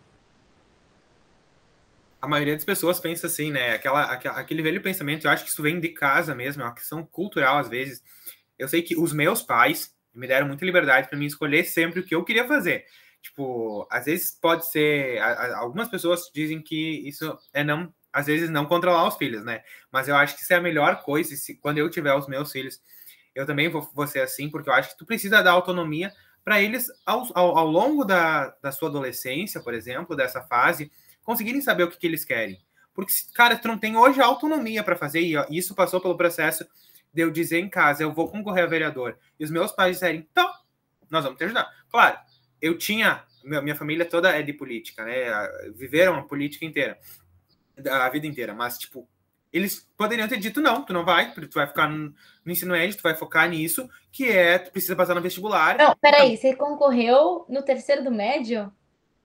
[2.22, 3.74] A maioria das pessoas pensa assim, né?
[3.74, 7.06] Aquela, aquele velho pensamento, eu acho que isso vem de casa mesmo, é uma questão
[7.06, 8.04] cultural às vezes.
[8.58, 12.06] Eu sei que os meus pais me deram muita liberdade para mim escolher sempre o
[12.06, 12.86] que eu queria fazer.
[13.22, 15.20] Tipo, às vezes pode ser.
[15.56, 19.62] Algumas pessoas dizem que isso é não, às vezes não controlar os filhos, né?
[19.92, 21.36] Mas eu acho que isso é a melhor coisa.
[21.36, 22.82] Se, quando eu tiver os meus filhos,
[23.36, 26.12] eu também vou, vou ser assim, porque eu acho que tu precisa dar autonomia
[26.44, 30.92] para eles, ao, ao, ao, longo da, da sua adolescência, por exemplo, dessa fase,
[31.30, 32.60] conseguirem saber o que, que eles querem.
[32.92, 36.66] Porque, cara, tu não tem hoje autonomia para fazer, e isso passou pelo processo
[37.14, 39.16] de eu dizer em casa, eu vou concorrer a vereador.
[39.40, 40.52] E os meus pais disserem, então,
[41.08, 41.70] nós vamos te ajudar.
[41.92, 42.18] Claro,
[42.60, 45.28] eu tinha, minha família toda é de política, né?
[45.76, 46.98] Viveram a política inteira,
[47.92, 49.08] a vida inteira, mas, tipo,
[49.54, 52.12] eles poderiam ter dito não, tu não vai, tu vai ficar no,
[52.48, 55.78] ensino médio, tu vai focar nisso, que é, tu precisa passar no vestibular.
[55.78, 56.42] Não, peraí, então...
[56.42, 58.74] você concorreu no terceiro do médio?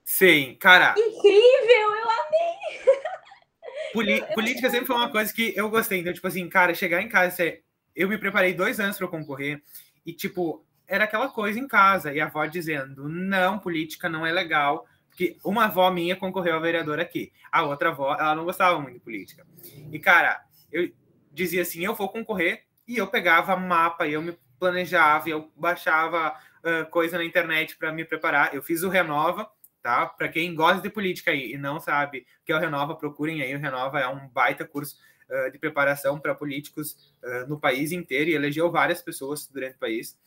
[0.05, 0.95] Sim, cara.
[0.97, 2.95] Incrível, eu amei!
[3.93, 4.71] Poli eu, política eu...
[4.71, 7.57] sempre foi uma coisa que eu gostei, então, tipo assim, cara, chegar em casa,
[7.93, 9.61] eu me preparei dois anos para concorrer,
[10.05, 14.31] e, tipo, era aquela coisa em casa, e a avó dizendo, não, política não é
[14.31, 17.31] legal, porque uma avó minha concorreu a vereadora aqui.
[17.49, 19.47] A outra avó, ela não gostava muito de política.
[19.89, 20.91] E, cara, eu
[21.31, 22.65] dizia assim: eu vou concorrer.
[22.85, 28.03] E eu pegava mapa, eu me planejava, eu baixava uh, coisa na internet para me
[28.03, 28.53] preparar.
[28.53, 29.49] Eu fiz o Renova,
[29.85, 30.07] tá?
[30.07, 33.43] Para quem gosta de política aí e não sabe o que é o Renova, procurem
[33.43, 33.55] aí.
[33.55, 34.97] O Renova é um baita curso
[35.29, 39.79] uh, de preparação para políticos uh, no país inteiro e elegeu várias pessoas durante o
[39.79, 40.17] país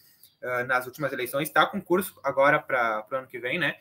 [0.68, 1.48] nas últimas eleições.
[1.48, 3.74] Está com curso agora para o ano que vem, né?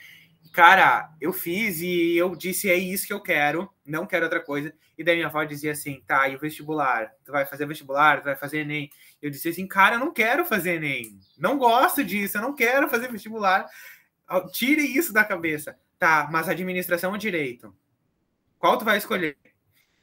[0.51, 4.73] cara, eu fiz e eu disse, é isso que eu quero, não quero outra coisa.
[4.97, 7.11] E daí minha avó dizia assim, tá, e o vestibular?
[7.23, 8.21] Tu vai fazer vestibular?
[8.21, 8.89] Tu vai fazer Enem?
[9.21, 11.19] Eu disse assim, cara, eu não quero fazer Enem.
[11.37, 13.67] Não gosto disso, eu não quero fazer vestibular.
[14.51, 15.77] Tire isso da cabeça.
[15.97, 17.75] Tá, mas administração ou direito?
[18.59, 19.37] Qual tu vai escolher?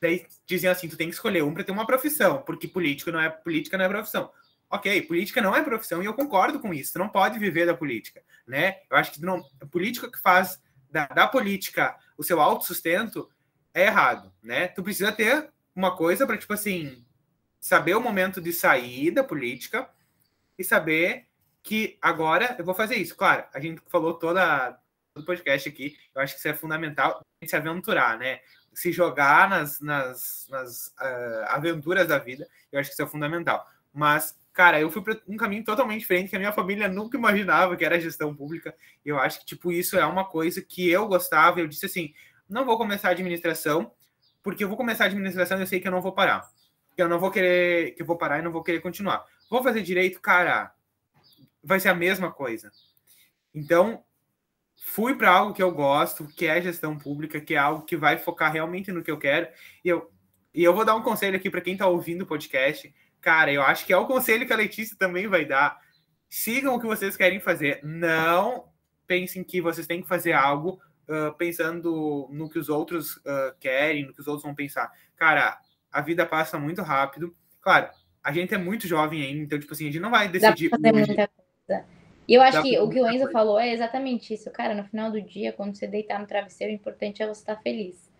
[0.01, 3.21] Daí diziam assim, tu tem que escolher um para ter uma profissão, porque político não
[3.21, 4.31] é política não é profissão.
[4.71, 6.93] ok, política não é profissão e eu concordo com isso.
[6.93, 8.79] Tu não pode viver da política, né?
[8.91, 10.61] Eu acho que não, a política que faz
[10.91, 13.31] da, da política o seu autossustento
[13.73, 14.69] é errado, né?
[14.69, 17.05] Tu precisa ter uma coisa para, tipo assim,
[17.61, 19.89] saber o momento de sair da política
[20.59, 21.27] e saber
[21.65, 23.17] que agora eu vou fazer isso.
[23.17, 24.79] Claro, a gente falou toda
[25.17, 28.41] o podcast aqui, eu acho que isso é fundamental, se aventurar, né?
[28.75, 33.67] Se jogar nas, nas, nas uh, aventuras da vida, eu acho que isso é fundamental.
[33.93, 37.77] Mas, cara, eu fui para um caminho totalmente diferente que a minha família nunca imaginava
[37.77, 38.75] que era gestão pública.
[39.05, 41.61] Eu acho que, tipo, isso é uma coisa que eu gostava.
[41.61, 42.13] Eu disse assim:
[42.49, 43.93] não vou começar administração,
[44.43, 46.47] porque eu vou começar administração e eu sei que eu não vou parar.
[46.97, 49.25] Que eu não vou querer, que eu vou parar e não vou querer continuar.
[49.49, 50.75] Vou fazer direito, cara,
[51.65, 52.71] vai ser a mesma coisa.
[53.55, 54.05] Então,
[54.83, 58.19] fui para algo que eu gosto, que é gestão pública, que é algo que vai
[58.19, 59.49] focar realmente no que eu quero.
[59.85, 60.11] E eu,
[60.53, 62.95] e eu vou dar um conselho aqui para quem está ouvindo o podcast.
[63.21, 65.79] Cara, eu acho que é o conselho que a Letícia também vai dar.
[66.29, 67.81] Sigam o que vocês querem fazer.
[67.83, 68.67] Não
[69.07, 74.07] pensem que vocês têm que fazer algo uh, pensando no que os outros uh, querem,
[74.07, 74.91] no que os outros vão pensar.
[75.17, 75.59] Cara,
[75.91, 77.35] a vida passa muito rápido.
[77.61, 77.89] Claro,
[78.23, 80.71] a gente é muito jovem ainda, então, tipo assim, a gente não vai decidir.
[80.71, 81.44] Dá pra fazer muita coisa.
[82.27, 84.51] E eu acho que o que o Enzo falou é exatamente isso.
[84.51, 87.57] Cara, no final do dia, quando você deitar no travesseiro, o importante é você estar
[87.57, 88.11] feliz.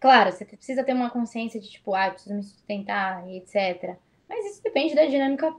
[0.00, 3.96] Claro, você precisa ter uma consciência de, tipo, ah, eu preciso me sustentar e etc.
[4.28, 5.54] Mas isso depende da dinâmica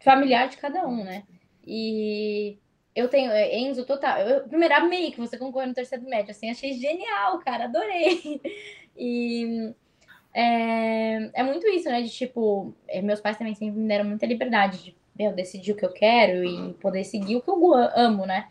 [0.00, 1.22] familiar de cada um, né?
[1.66, 2.58] E
[2.94, 4.18] eu tenho, é, Enzo, total.
[4.18, 8.40] Eu primeiro amei que você concorreu no terceiro médio, assim, achei genial, cara, adorei.
[9.00, 9.72] E
[10.34, 12.02] é, é muito isso, né?
[12.02, 15.76] De tipo, é, meus pais também sempre me deram muita liberdade de meu, decidir o
[15.76, 18.48] que eu quero e poder seguir o que eu amo, né?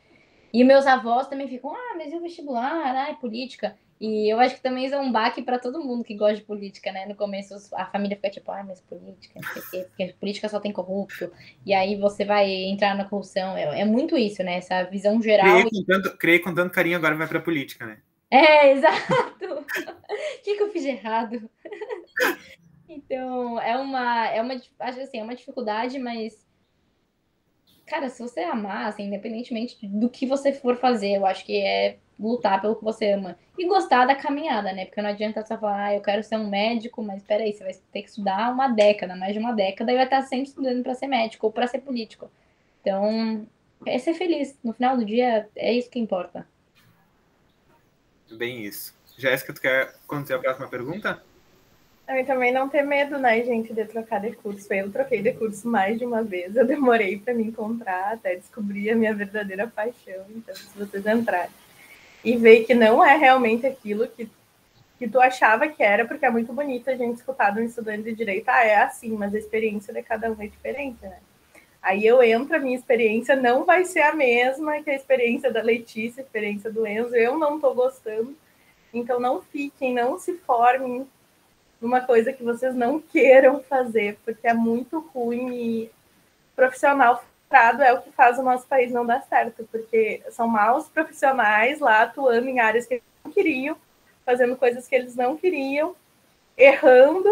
[0.53, 2.95] E meus avós também ficam, ah, mas e o vestibular?
[2.95, 3.75] Ah, é política.
[3.99, 6.43] E eu acho que também isso é um baque para todo mundo que gosta de
[6.43, 7.07] política, né?
[7.07, 10.47] No começo a família fica tipo, ah, mas política, não sei o quê, porque política
[10.47, 11.31] só tem corrupto.
[11.65, 13.57] E aí você vai entrar na corrupção.
[13.57, 14.57] É, é muito isso, né?
[14.57, 15.65] Essa visão geral.
[15.65, 17.97] Criei com tanto, criei com tanto carinho, agora vai pra política, né?
[18.29, 19.45] É, exato.
[19.45, 21.49] O que, que eu fiz de errado?
[22.87, 26.46] então, é uma, é uma, acho assim, é uma dificuldade, mas
[27.87, 31.97] cara, se você amar, assim, independentemente do que você for fazer, eu acho que é
[32.19, 33.37] lutar pelo que você ama.
[33.57, 34.85] E gostar da caminhada, né?
[34.85, 37.73] Porque não adianta só falar, ah, eu quero ser um médico, mas peraí, você vai
[37.91, 40.93] ter que estudar uma década, mais de uma década, e vai estar sempre estudando para
[40.93, 42.29] ser médico ou para ser político.
[42.81, 43.47] Então,
[43.85, 44.57] é ser feliz.
[44.63, 46.47] No final do dia, é isso que importa.
[48.31, 48.95] Bem isso.
[49.17, 51.23] Jéssica, tu quer conduzir a próxima pergunta?
[52.09, 54.73] E também não ter medo, né, gente, de trocar de curso.
[54.73, 58.91] Eu troquei de curso mais de uma vez, eu demorei para me encontrar até descobrir
[58.91, 60.25] a minha verdadeira paixão.
[60.29, 61.49] Então, se vocês entrarem
[62.23, 64.29] e ver que não é realmente aquilo que,
[64.97, 68.03] que tu achava que era, porque é muito bonito a gente escutar de um estudante
[68.03, 71.19] de direito, ah, é assim, mas a experiência de cada um é diferente, né?
[71.81, 75.61] Aí eu entro, a minha experiência não vai ser a mesma que a experiência da
[75.61, 78.35] Letícia, a experiência do Enzo, eu não estou gostando.
[78.93, 81.07] Então não fiquem, não se formem
[81.81, 85.91] numa coisa que vocês não queiram fazer, porque é muito ruim e
[86.55, 91.79] profissional é o que faz o nosso país não dar certo, porque são maus profissionais
[91.79, 93.77] lá atuando em áreas que eles não queriam,
[94.25, 95.95] fazendo coisas que eles não queriam,
[96.57, 97.29] errando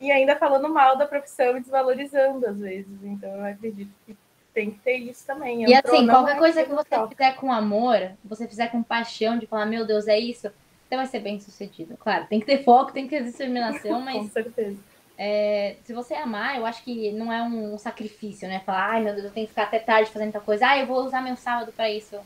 [0.00, 3.02] e ainda falando mal da profissão e desvalorizando às vezes.
[3.02, 4.16] Então eu acredito que
[4.54, 5.64] tem que ter isso também.
[5.68, 9.66] E assim, qualquer coisa que você fizer com amor, você fizer com paixão, de falar,
[9.66, 10.52] meu Deus, é isso,
[10.92, 11.96] você vai ser bem sucedido.
[11.96, 14.16] Claro, tem que ter foco, tem que ter determinação, mas.
[14.16, 14.92] com certeza
[15.24, 18.60] é, se você amar, eu acho que não é um sacrifício, né?
[18.66, 20.66] Falar, ai meu Deus, eu tenho que ficar até tarde fazendo tal coisa.
[20.66, 22.18] Ah, eu vou usar meu sábado para isso.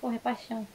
[0.00, 0.66] Porra, é paixão.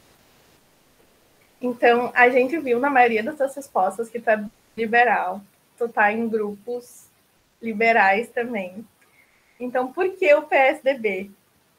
[1.61, 4.45] Então, a gente viu na maioria das suas respostas que tu é
[4.77, 5.41] liberal.
[5.77, 7.07] Tu tá em grupos
[7.61, 8.85] liberais também.
[9.59, 11.31] Então, por que o PSDB?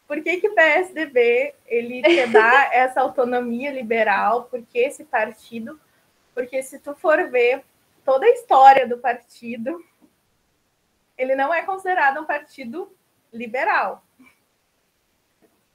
[0.08, 4.44] Por que, que o PSDB ele te dá essa autonomia liberal?
[4.44, 5.78] Por que esse partido?
[6.34, 7.62] Porque se tu for ver
[8.04, 9.84] toda a história do partido,
[11.16, 12.90] ele não é considerado um partido
[13.30, 14.02] liberal.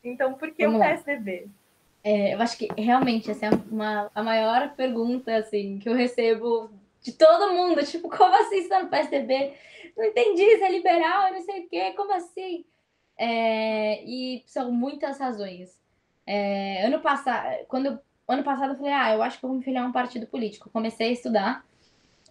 [0.03, 1.47] Então, por que Vamos o PSDB?
[2.03, 6.72] É, eu acho que realmente essa é uma, a maior pergunta assim, que eu recebo
[7.01, 7.86] de todo mundo.
[7.86, 9.53] Tipo, como assim está no PSDB?
[9.95, 12.66] Não entendi, se é liberal, não sei o quê, como assim?
[13.18, 15.80] É, e são muitas razões.
[16.26, 19.64] É, ano passado, quando ano passado eu falei, ah, eu acho que eu vou me
[19.64, 20.70] filiar a um partido político.
[20.70, 21.66] Comecei a estudar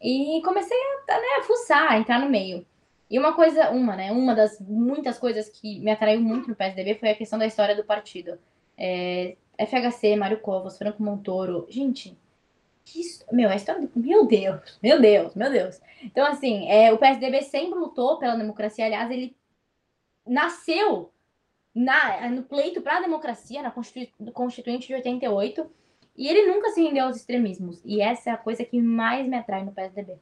[0.02, 0.76] e comecei
[1.08, 2.66] a, né, a fuçar, a entrar no meio.
[3.10, 4.10] E uma coisa, uma, né?
[4.10, 7.76] Uma das muitas coisas que me atraiu muito no PSDB foi a questão da história
[7.76, 8.38] do partido.
[8.76, 11.66] É, FHC, Mário Covas, Franco Montoro.
[11.68, 12.16] Gente,
[12.96, 13.90] isso, meu, a história do.
[13.94, 15.80] Meu Deus, meu Deus, meu Deus.
[16.02, 18.86] Então, assim, é, o PSDB sempre lutou pela democracia.
[18.86, 19.36] Aliás, ele
[20.26, 21.12] nasceu
[21.74, 23.72] na, no pleito para a democracia, na
[24.32, 25.70] Constituinte de 88,
[26.16, 27.80] e ele nunca se rendeu aos extremismos.
[27.84, 30.18] E essa é a coisa que mais me atrai no PSDB.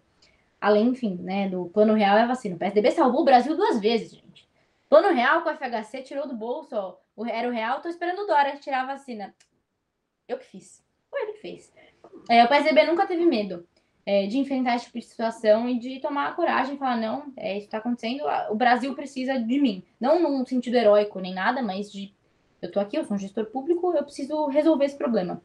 [0.60, 2.54] Além, enfim, né, do plano real a vacina.
[2.54, 4.48] O PSDB salvou o Brasil duas vezes, gente.
[4.88, 8.26] Plano real com o FHC tirou do bolso, ó, era o real, tô esperando o
[8.26, 9.34] Dória tirar a vacina.
[10.28, 10.84] Eu que fiz.
[11.08, 11.72] Foi ele que fez.
[12.28, 13.66] É, o PSDB nunca teve medo
[14.10, 17.32] é, de enfrentar esse tipo de situação e de tomar a coragem e falar: não,
[17.36, 19.84] é, isso está acontecendo, o Brasil precisa de mim.
[20.00, 22.12] Não num sentido heróico nem nada, mas de
[22.60, 25.40] eu tô aqui, eu sou um gestor público, eu preciso resolver esse problema.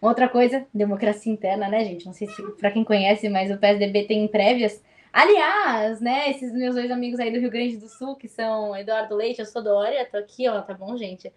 [0.00, 2.06] Outra coisa, democracia interna, né, gente?
[2.06, 4.82] Não sei se para quem conhece, mas o PSDB tem prévias.
[5.12, 9.14] Aliás, né, esses meus dois amigos aí do Rio Grande do Sul, que são Eduardo
[9.14, 11.30] Leite, eu sou Dória, tô aqui, ó, tá bom, gente?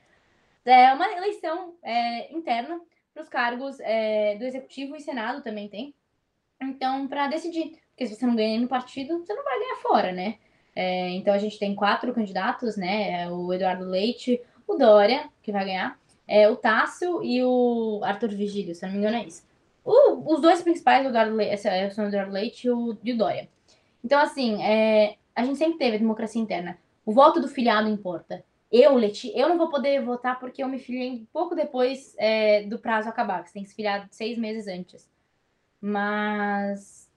[0.64, 2.80] É uma eleição é, interna
[3.14, 5.94] para os cargos é, do Executivo e Senado também tem.
[6.62, 10.12] Então, para decidir, porque se você não ganha no partido, você não vai ganhar fora,
[10.12, 10.38] né?
[10.76, 13.30] É, então a gente tem quatro candidatos, né?
[13.32, 18.76] O Eduardo Leite, o Dória, que vai ganhar, é, o Tássio e o Arthur Vigílio,
[18.76, 19.44] se não me engano é isso.
[19.84, 23.14] O, os dois principais, o Eduardo Leite, é, são o Eduardo Leite e o, e
[23.14, 23.50] o Dória.
[24.04, 26.78] Então, assim, é, a gente sempre teve a democracia interna.
[27.06, 28.44] O voto do filiado importa.
[28.72, 32.78] Eu, Leti, eu não vou poder votar porque eu me filiei pouco depois é, do
[32.78, 35.09] prazo acabar, que você tem que se filiar seis meses antes
[35.82, 37.10] mas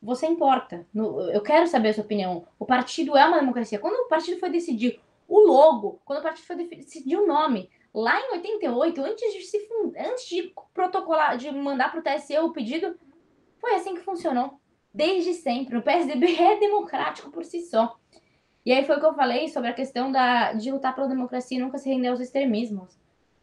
[0.00, 0.86] você importa.
[1.32, 2.46] Eu quero saber a sua opinião.
[2.58, 3.78] O partido é uma democracia.
[3.78, 8.18] Quando o partido foi decidir o logo, quando o partido foi decidir o nome, lá
[8.20, 9.68] em 88, antes de se
[9.98, 12.96] antes de protocolar, de mandar para o TSE o pedido,
[13.58, 14.60] foi assim que funcionou.
[14.92, 15.76] Desde sempre.
[15.76, 17.98] O PSDB é democrático por si só.
[18.64, 21.56] E aí foi o que eu falei sobre a questão da, de lutar pela democracia
[21.56, 22.98] e nunca se render aos extremismos.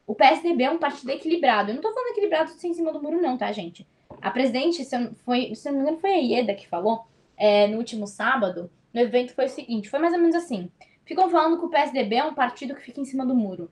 [0.05, 1.71] O PSDB é um partido equilibrado.
[1.71, 3.88] Eu não tô falando equilibrado sem em cima do muro, não, tá, gente?
[4.24, 7.05] A presidente, se, eu, foi, se não me engano, foi a Ieda que falou
[7.36, 10.71] é, no último sábado, no evento foi o seguinte, foi mais ou menos assim.
[11.03, 13.69] Ficam falando que o PSDB é um partido que fica em cima do muro.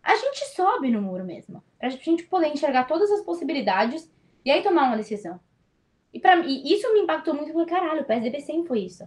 [0.00, 4.08] A gente sobe no muro mesmo, pra gente poder enxergar todas as possibilidades
[4.44, 5.40] e aí tomar uma decisão.
[6.14, 9.04] E, pra, e isso me impactou muito, porque, caralho, o PSDB sempre foi isso.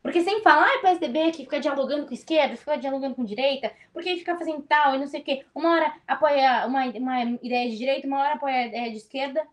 [0.00, 3.72] Porque sem falar, ah, o PSDB que fica dialogando com esquerda, fica dialogando com direita,
[3.92, 5.44] porque fica fazendo tal e não sei o quê.
[5.52, 9.44] Uma hora apoia uma, uma ideia de direita, uma hora apoia a ideia de esquerda.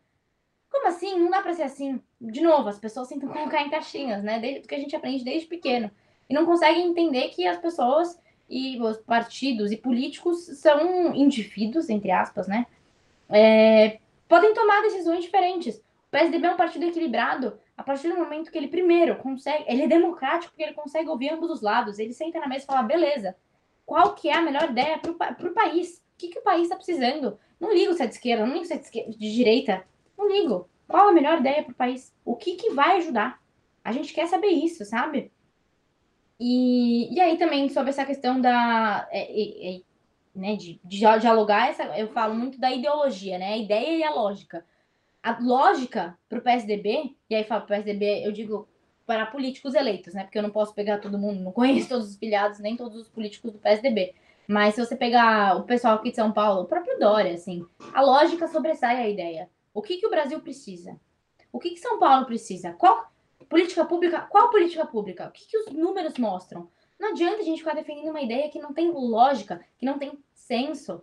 [0.70, 1.20] Como assim?
[1.20, 2.02] Não dá para ser assim.
[2.20, 4.40] De novo, as pessoas tentam colocar em caixinhas, né?
[4.40, 5.90] Desde que a gente aprende desde pequeno.
[6.30, 12.12] E não conseguem entender que as pessoas e os partidos e políticos são indivíduos, entre
[12.12, 12.66] aspas, né?
[13.30, 15.78] É, podem tomar decisões diferentes.
[15.78, 19.64] O PSDB é um partido equilibrado a partir do momento que ele, primeiro, consegue.
[19.68, 22.00] Ele é democrático porque ele consegue ouvir ambos os lados.
[22.00, 23.36] Ele senta na mesa e fala: beleza,
[23.86, 25.98] qual que é a melhor ideia para o país?
[25.98, 27.40] O que, que o país está precisando?
[27.60, 29.84] Não ligo se é de esquerda, não ligo se é de, esquerda, de direita.
[30.20, 30.70] Não ligo.
[30.86, 32.14] Qual a melhor ideia para o país?
[32.26, 33.40] O que, que vai ajudar?
[33.82, 35.32] A gente quer saber isso, sabe?
[36.38, 39.08] E, e aí também sobre essa questão da.
[39.12, 39.82] É, é,
[40.36, 43.54] né, de, de dialogar, essa, eu falo muito da ideologia, né?
[43.54, 44.66] A ideia e a lógica.
[45.24, 48.68] A lógica para o PSDB, e aí falo PSDB, eu digo
[49.06, 50.24] para políticos eleitos, né?
[50.24, 53.10] Porque eu não posso pegar todo mundo, não conheço todos os filiados, nem todos os
[53.10, 54.14] políticos do PSDB.
[54.48, 58.02] Mas se você pegar o pessoal aqui de São Paulo, o próprio Dória, assim, a
[58.02, 59.50] lógica sobressai a ideia.
[59.74, 61.00] O que, que o Brasil precisa?
[61.52, 62.74] O que, que São Paulo precisa?
[62.74, 63.12] Qual
[63.48, 64.22] política pública?
[64.22, 65.28] Qual política pública?
[65.28, 66.70] O que, que os números mostram?
[67.00, 70.22] Não adianta a gente ficar defendendo uma ideia que não tem lógica, que não tem
[70.34, 71.02] senso.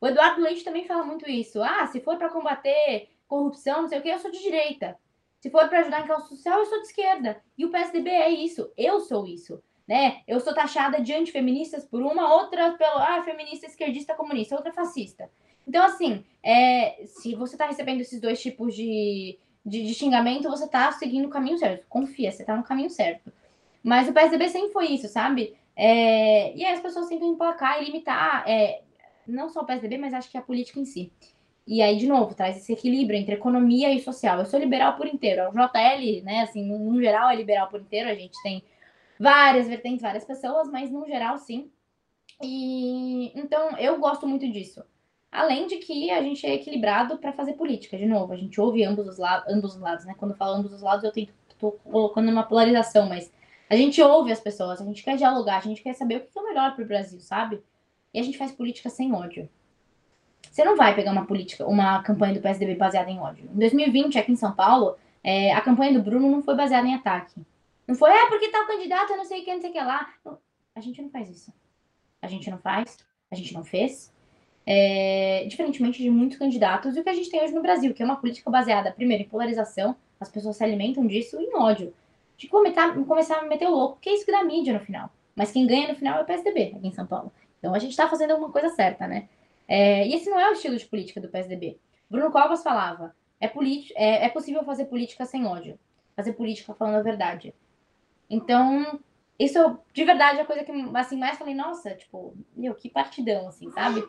[0.00, 1.62] O Eduardo Leite também fala muito isso.
[1.62, 4.98] Ah, se for para combater corrupção, não sei o que, eu sou de direita.
[5.40, 7.42] Se for para ajudar em causa social, eu sou de esquerda.
[7.56, 8.72] E o PSDB é isso.
[8.76, 9.62] Eu sou isso.
[9.86, 10.22] Né?
[10.26, 15.30] Eu sou taxada de antifeministas por uma, outra pelo ah, feminista, esquerdista, comunista, outra fascista.
[15.66, 20.64] Então, assim, é, se você está recebendo esses dois tipos de, de, de xingamento, você
[20.64, 21.86] está seguindo o caminho certo.
[21.88, 23.32] Confia, você está no caminho certo.
[23.82, 25.56] Mas o PSDB sempre foi isso, sabe?
[25.76, 28.82] É, e aí as pessoas tentam emplacar e limitar, é,
[29.26, 31.12] não só o PSDB, mas acho que a política em si.
[31.66, 34.38] E aí, de novo, traz esse equilíbrio entre economia e social.
[34.38, 35.48] Eu sou liberal por inteiro.
[35.48, 38.10] O JL, né, assim, no geral é liberal por inteiro.
[38.10, 38.62] A gente tem
[39.18, 41.70] várias vertentes, várias pessoas, mas no geral, sim.
[42.42, 44.84] E então eu gosto muito disso.
[45.34, 47.98] Além de que a gente é equilibrado para fazer política.
[47.98, 49.18] De novo, a gente ouve ambos os,
[49.48, 50.14] ambos os lados, né?
[50.16, 53.32] Quando eu falo ambos os lados, eu tento, tô colocando uma polarização, mas
[53.68, 56.38] a gente ouve as pessoas, a gente quer dialogar, a gente quer saber o que
[56.38, 57.60] é o melhor para o Brasil, sabe?
[58.12, 59.48] E a gente faz política sem ódio.
[60.48, 63.50] Você não vai pegar uma política, uma campanha do PSDB baseada em ódio.
[63.52, 66.94] Em 2020, aqui em São Paulo, é, a campanha do Bruno não foi baseada em
[66.94, 67.44] ataque.
[67.88, 70.08] Não foi, é porque tal candidato, não sei o que, não sei o que lá.
[70.76, 71.52] A gente não faz isso.
[72.22, 72.98] A gente não faz,
[73.32, 74.13] a gente não fez
[74.66, 78.02] é, diferentemente de muitos candidatos, e o que a gente tem hoje no Brasil, que
[78.02, 81.92] é uma política baseada, primeiro, em polarização, as pessoas se alimentam disso, e em ódio.
[82.36, 85.10] De começar, começar a meter o louco, que é isso que dá mídia no final.
[85.36, 87.32] Mas quem ganha no final é o PSDB aqui em São Paulo.
[87.58, 89.28] Então a gente está fazendo alguma coisa certa, né?
[89.66, 91.78] É, e esse não é o estilo de política do PSDB.
[92.10, 93.46] Bruno Covas falava: é,
[93.94, 95.78] é, é possível fazer política sem ódio,
[96.14, 97.54] fazer política falando a verdade.
[98.28, 99.00] Então,
[99.38, 103.48] isso de verdade é a coisa que assim mais falei, nossa, tipo, meu, que partidão,
[103.48, 104.04] assim, sabe?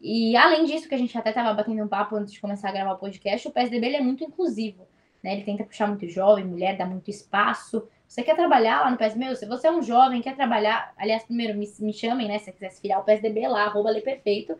[0.00, 2.72] E além disso, que a gente até tava batendo um papo antes de começar a
[2.72, 4.86] gravar o podcast, o PSDB ele é muito inclusivo,
[5.22, 5.34] né?
[5.34, 7.86] Ele tenta puxar muito jovem, mulher, dá muito espaço.
[8.08, 9.26] Você quer trabalhar lá no PSDB?
[9.26, 12.38] Meu, se você é um jovem, quer trabalhar, aliás, primeiro me, me chamem, né?
[12.38, 14.56] Se você quiser se virar o PSDB lá, arroba Perfeito.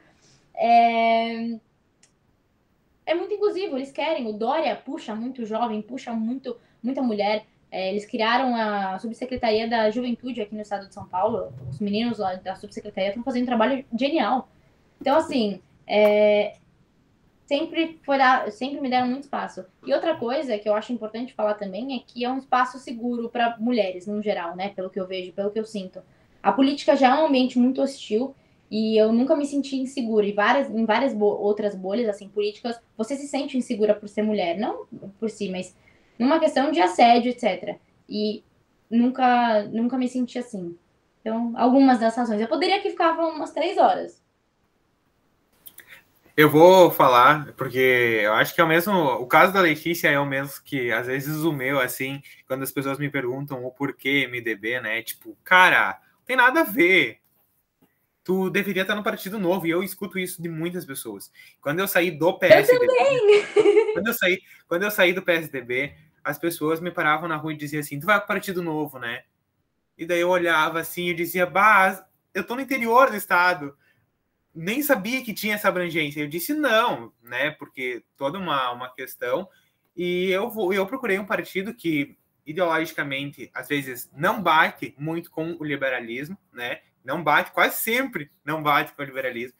[0.54, 1.58] É...
[3.06, 4.26] é muito inclusivo, eles querem.
[4.26, 7.46] O Dória puxa muito jovem, puxa muito, muita mulher.
[7.72, 11.52] É, eles criaram a subsecretaria da juventude aqui no estado de São Paulo.
[11.70, 14.48] Os meninos lá da subsecretaria estão fazendo um trabalho genial.
[15.00, 16.56] Então, assim, é,
[17.46, 19.64] sempre, foi dar, sempre me deram muito espaço.
[19.84, 23.28] E outra coisa que eu acho importante falar também é que é um espaço seguro
[23.28, 24.68] para mulheres, no geral, né?
[24.68, 26.00] Pelo que eu vejo, pelo que eu sinto.
[26.40, 28.36] A política já é um ambiente muito hostil
[28.70, 30.24] e eu nunca me senti insegura.
[30.24, 34.22] E várias, em várias bo outras bolhas, assim, políticas, você se sente insegura por ser
[34.22, 34.56] mulher.
[34.56, 34.86] Não
[35.18, 35.76] por si, mas
[36.16, 37.78] numa questão de assédio, etc.
[38.08, 38.44] E
[38.88, 40.76] nunca, nunca me senti assim.
[41.20, 42.40] Então, algumas das razões.
[42.40, 44.19] Eu poderia aqui ficar umas três horas.
[46.36, 48.94] Eu vou falar, porque eu acho que é o mesmo.
[48.94, 52.72] O caso da Letícia é o mesmo que às vezes o meu, assim, quando as
[52.72, 55.02] pessoas me perguntam o porquê MDB, né?
[55.02, 57.18] Tipo, cara, não tem nada a ver.
[58.22, 61.32] Tu deveria estar no Partido Novo, e eu escuto isso de muitas pessoas.
[61.60, 62.86] Quando eu saí do PSDB.
[62.86, 67.52] Eu quando, eu saí, quando eu saí do PSDB, as pessoas me paravam na rua
[67.52, 69.24] e diziam assim: Tu vai para o Partido Novo, né?
[69.98, 73.76] E daí eu olhava assim e dizia: Bah, eu tô no interior do estado.
[74.54, 76.20] Nem sabia que tinha essa abrangência.
[76.20, 77.50] Eu disse não, né?
[77.52, 79.48] Porque toda uma, uma questão.
[79.96, 85.56] E eu, vou, eu procurei um partido que ideologicamente às vezes não bate muito com
[85.58, 86.80] o liberalismo, né?
[87.04, 89.56] Não bate, quase sempre não bate com o liberalismo.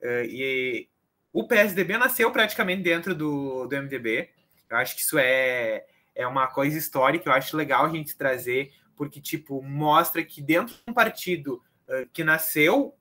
[0.00, 0.88] Uh, e
[1.32, 4.30] o PSDB nasceu praticamente dentro do, do MDB.
[4.70, 5.84] Eu acho que isso é,
[6.14, 10.74] é uma coisa histórica, eu acho legal a gente trazer, porque, tipo, mostra que dentro
[10.74, 12.94] de um partido uh, que nasceu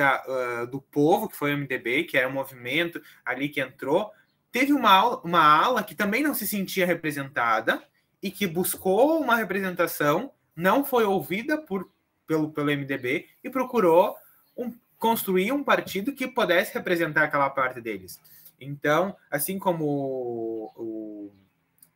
[0.00, 4.10] da, uh, do povo, que foi o MDB, que era um movimento ali que entrou,
[4.50, 7.82] teve uma, uma ala que também não se sentia representada
[8.22, 11.90] e que buscou uma representação, não foi ouvida por,
[12.26, 14.16] pelo, pelo MDB e procurou
[14.56, 18.18] um, construir um partido que pudesse representar aquela parte deles.
[18.58, 21.32] Então, assim como o, o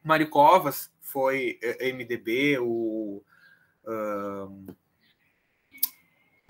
[0.02, 3.22] Mário Covas foi é, MDB, o.
[3.86, 4.66] Um,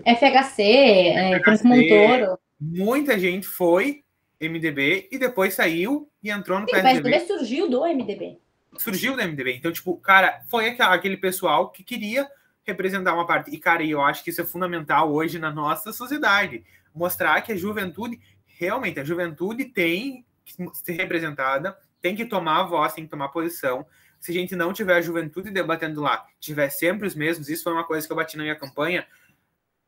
[0.05, 2.39] FHC, é, Montoro.
[2.59, 4.03] Muita gente foi
[4.39, 6.99] MDB e depois saiu e entrou no Sim, PSDB.
[6.99, 8.39] O PSDB surgiu do MDB.
[8.77, 9.55] Surgiu do MDB.
[9.55, 12.27] Então, tipo, cara, foi aquele pessoal que queria
[12.63, 13.49] representar uma parte.
[13.53, 16.63] E, cara, eu acho que isso é fundamental hoje na nossa sociedade.
[16.93, 20.53] Mostrar que a juventude, realmente, a juventude tem que
[20.83, 21.75] ser representada
[22.05, 23.83] tem que tomar a voz, tem que tomar posição.
[24.19, 27.73] Se a gente não tiver a juventude debatendo lá, tiver sempre os mesmos, isso foi
[27.73, 29.07] uma coisa que eu bati na minha campanha.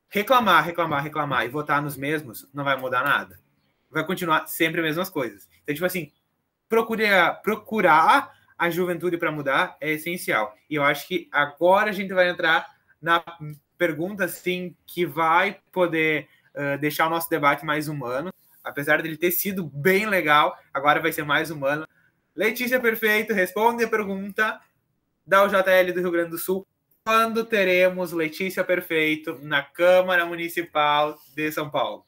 [0.09, 3.39] Reclamar, reclamar, reclamar e votar nos mesmos não vai mudar nada.
[3.89, 5.47] Vai continuar sempre as mesmas coisas.
[5.63, 6.11] Então, tipo assim,
[6.69, 10.55] procurar, procurar a juventude para mudar é essencial.
[10.69, 12.67] E eu acho que agora a gente vai entrar
[13.01, 13.23] na
[13.77, 18.33] pergunta assim que vai poder uh, deixar o nosso debate mais humano.
[18.63, 21.87] Apesar dele ter sido bem legal, agora vai ser mais humano.
[22.35, 24.59] Letícia Perfeito responde a pergunta
[25.25, 26.65] da UJL do Rio Grande do Sul.
[27.07, 32.05] Quando teremos Letícia Perfeito na Câmara Municipal de São Paulo?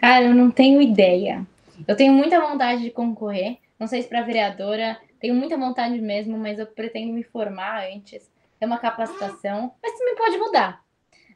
[0.00, 1.44] Cara, eu não tenho ideia.
[1.88, 3.58] Eu tenho muita vontade de concorrer.
[3.80, 8.30] Não sei se para vereadora, tenho muita vontade mesmo, mas eu pretendo me formar antes,
[8.60, 9.74] ter uma capacitação.
[9.82, 10.84] Mas também pode mudar.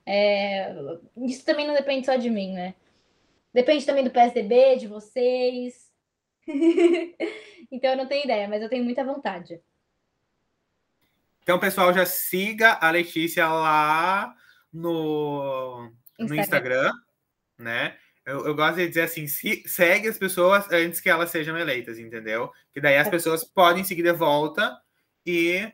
[0.07, 0.73] É,
[1.27, 2.77] isso também não depende só de mim, né?
[3.53, 5.91] Depende também do PSDB, de vocês.
[7.73, 9.61] então eu não tenho ideia, mas eu tenho muita vontade.
[11.45, 14.35] Então, pessoal, já siga a Letícia lá
[14.73, 16.93] no Instagram, no Instagram
[17.59, 17.97] né?
[18.25, 21.99] Eu, eu, gosto de dizer assim, se, segue as pessoas antes que elas sejam eleitas,
[21.99, 22.51] entendeu?
[22.73, 24.75] Que daí as pessoas podem seguir de volta
[25.27, 25.71] e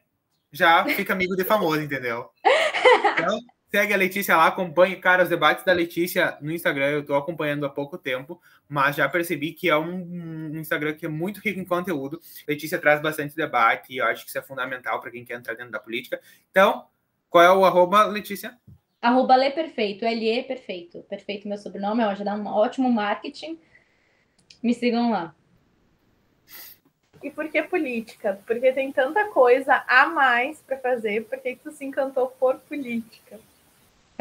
[0.51, 2.29] já fica amigo de famoso, entendeu?
[3.21, 3.39] Então,
[3.71, 7.65] Segue a Letícia lá, acompanhe, cara, os debates da Letícia no Instagram, eu tô acompanhando
[7.65, 11.61] há pouco tempo, mas já percebi que é um, um Instagram que é muito rico
[11.61, 12.21] em conteúdo.
[12.49, 15.55] Letícia traz bastante debate e eu acho que isso é fundamental para quem quer entrar
[15.55, 16.21] dentro da política.
[16.51, 16.85] Então,
[17.29, 18.59] qual é o arroba, Letícia?
[19.01, 21.05] Arroba Lê Perfeito, L-E Perfeito.
[21.05, 23.57] Perfeito meu sobrenome, ó, já dá um ótimo marketing.
[24.61, 25.33] Me sigam lá.
[27.23, 28.41] E por que política?
[28.45, 33.39] Porque tem tanta coisa a mais para fazer, por que tu se encantou por política?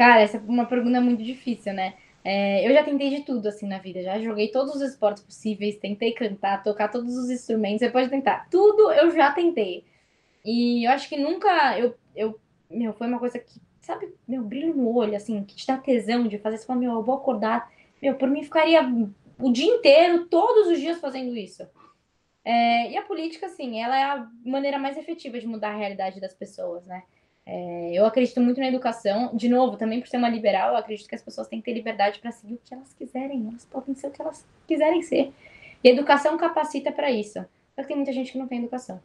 [0.00, 1.92] Cara, essa é uma pergunta muito difícil, né?
[2.24, 5.76] É, eu já tentei de tudo assim na vida, já joguei todos os esportes possíveis,
[5.76, 8.48] tentei cantar, tocar todos os instrumentos, você pode tentar.
[8.50, 9.84] Tudo eu já tentei.
[10.42, 12.40] E eu acho que nunca eu, eu
[12.70, 16.26] meu, foi uma coisa que, sabe, meu, brilho no olho, assim, que te dá tesão
[16.26, 17.70] de fazer, você fala, meu, eu vou acordar,
[18.00, 18.80] meu, por mim ficaria
[19.38, 21.68] o dia inteiro, todos os dias fazendo isso.
[22.42, 26.22] É, e a política, assim, ela é a maneira mais efetiva de mudar a realidade
[26.22, 27.02] das pessoas, né?
[27.52, 29.34] É, eu acredito muito na educação.
[29.34, 31.72] De novo, também por ser uma liberal, eu acredito que as pessoas têm que ter
[31.72, 33.48] liberdade para seguir o que elas quiserem.
[33.48, 35.32] Elas podem ser o que elas quiserem ser.
[35.82, 37.44] E a educação capacita para isso.
[37.74, 39.02] Só que tem muita gente que não tem educação.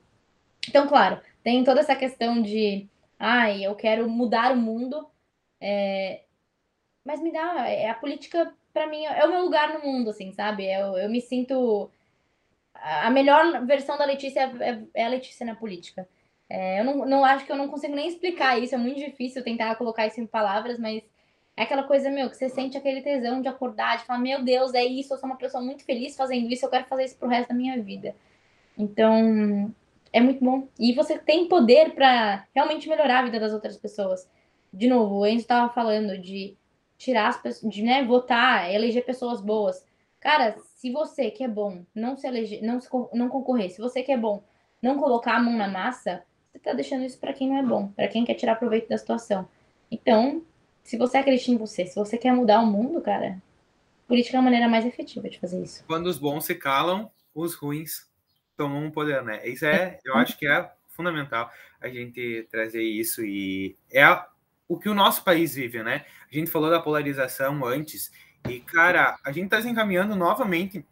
[0.69, 2.87] Então, claro, tem toda essa questão de,
[3.17, 5.07] ai, eu quero mudar o mundo,
[5.59, 6.21] é,
[7.03, 10.33] mas me dá, é a política para mim é o meu lugar no mundo, assim,
[10.33, 10.65] sabe?
[10.65, 11.89] Eu, eu me sinto
[12.73, 16.07] a melhor versão da Letícia é, é a Letícia na política.
[16.49, 19.43] É, eu não, não acho que eu não consigo nem explicar isso, é muito difícil
[19.43, 21.03] tentar colocar isso em palavras, mas
[21.57, 24.73] é aquela coisa, meu, que você sente aquele tesão de acordar, de falar, meu Deus,
[24.73, 27.29] é isso, eu sou uma pessoa muito feliz fazendo isso, eu quero fazer isso pro
[27.29, 28.15] resto da minha vida.
[28.77, 29.73] Então,
[30.11, 30.67] é muito bom.
[30.77, 34.29] E você tem poder para realmente melhorar a vida das outras pessoas.
[34.71, 36.57] De novo, o Enzo estava falando de
[36.97, 39.85] tirar as pessoas, de né, votar, eleger pessoas boas.
[40.19, 44.03] Cara, se você que é bom não se eleger, não, se, não concorrer, se você
[44.03, 44.43] que é bom
[44.81, 46.23] não colocar a mão na massa,
[46.65, 49.47] tá deixando isso para quem não é bom, para quem quer tirar proveito da situação.
[49.89, 50.43] Então,
[50.83, 53.41] se você acredita em você, se você quer mudar o mundo, cara,
[54.07, 55.83] política é a maneira mais efetiva de fazer isso.
[55.87, 58.07] Quando os bons se calam, os ruins
[58.57, 59.47] tomam um poder, né?
[59.47, 61.49] Isso é, eu acho que é fundamental
[61.81, 64.05] a gente trazer isso e é
[64.67, 66.05] o que o nosso país vive, né?
[66.31, 68.11] A gente falou da polarização antes
[68.49, 70.85] e, cara, a gente está se encaminhando novamente.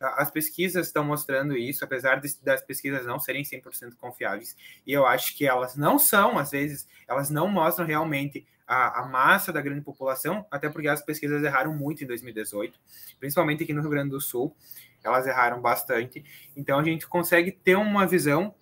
[0.00, 4.56] As pesquisas estão mostrando isso, apesar de, das pesquisas não serem 100% confiáveis.
[4.86, 9.06] E eu acho que elas não são, às vezes, elas não mostram realmente a, a,
[9.06, 12.78] massa da grande população, até porque as pesquisas erraram muito em 2018,
[13.18, 14.56] principalmente aqui no Rio Grande do Sul,
[15.02, 16.24] elas erraram bastante.
[16.56, 18.54] Então a gente consegue ter uma visão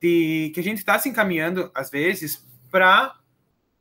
[0.00, 3.18] de que a gente está se encaminhando, às vezes, para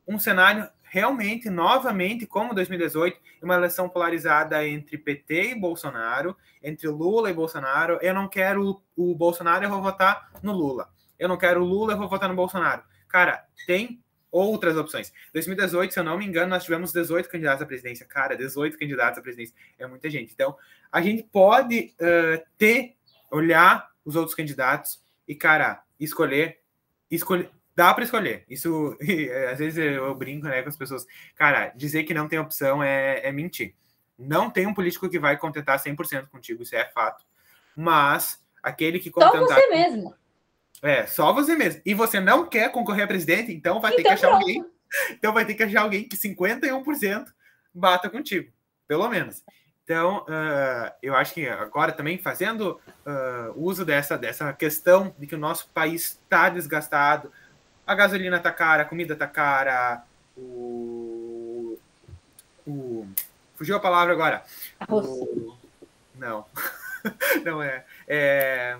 [0.08, 7.32] um cenário realmente, novamente, como 2018, uma eleição polarizada entre PT e Bolsonaro, entre Lula
[7.32, 7.98] e Bolsonaro.
[8.00, 10.88] Eu não quero o Bolsonaro, eu vou votar no Lula.
[11.18, 12.84] Eu não quero o Lula, eu vou votar no Bolsonaro.
[13.08, 15.12] Cara, tem outras opções.
[15.34, 18.06] 2018, se eu não me engano, nós tivemos 18 candidatos à presidência.
[18.06, 20.32] Cara, 18 candidatos à presidência é muita gente.
[20.32, 20.56] Então,
[20.92, 22.98] a gente pode uh, ter,
[23.32, 26.60] olhar os outros candidatos e, cara, escolher,
[27.10, 27.50] escolher.
[27.76, 28.44] Dá para escolher.
[28.50, 28.98] Isso,
[29.52, 31.06] às vezes eu brinco né, com as pessoas.
[31.36, 33.74] Cara, dizer que não tem opção é, é mentir.
[34.18, 37.26] Não tem um político que vai contentar 100% contigo, isso é fato.
[37.76, 39.48] Mas aquele que contentar.
[39.48, 40.16] Só você mesmo.
[40.82, 41.82] É, só você mesmo.
[41.86, 44.42] E você não quer concorrer a presidente, então vai então ter que achar pronto.
[44.42, 44.66] alguém.
[45.10, 47.26] Então vai ter que achar alguém que 51%
[47.74, 48.52] bata contigo,
[48.88, 49.44] pelo menos.
[49.84, 55.34] Então, uh, eu acho que agora também fazendo uh, uso dessa, dessa questão de que
[55.34, 57.32] o nosso país está desgastado,
[57.86, 60.04] a gasolina está cara, a comida está cara,
[60.38, 61.78] o,
[62.66, 63.08] o.
[63.56, 64.44] Fugiu a palavra agora.
[64.90, 65.56] O,
[66.16, 66.46] não.
[67.44, 67.84] não é.
[68.08, 68.78] é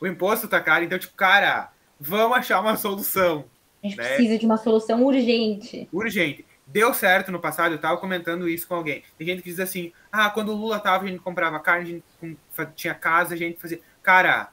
[0.00, 3.44] o imposto tá caro, então, tipo, cara, vamos achar uma solução.
[3.82, 4.14] A gente né?
[4.14, 5.88] precisa de uma solução urgente.
[5.92, 6.46] Urgente.
[6.66, 9.02] Deu certo no passado, eu tava comentando isso com alguém.
[9.18, 12.26] Tem gente que diz assim: ah, quando o Lula tava, a gente comprava carne, a
[12.26, 12.38] gente
[12.76, 13.80] tinha casa, a gente fazia.
[14.02, 14.50] Cara,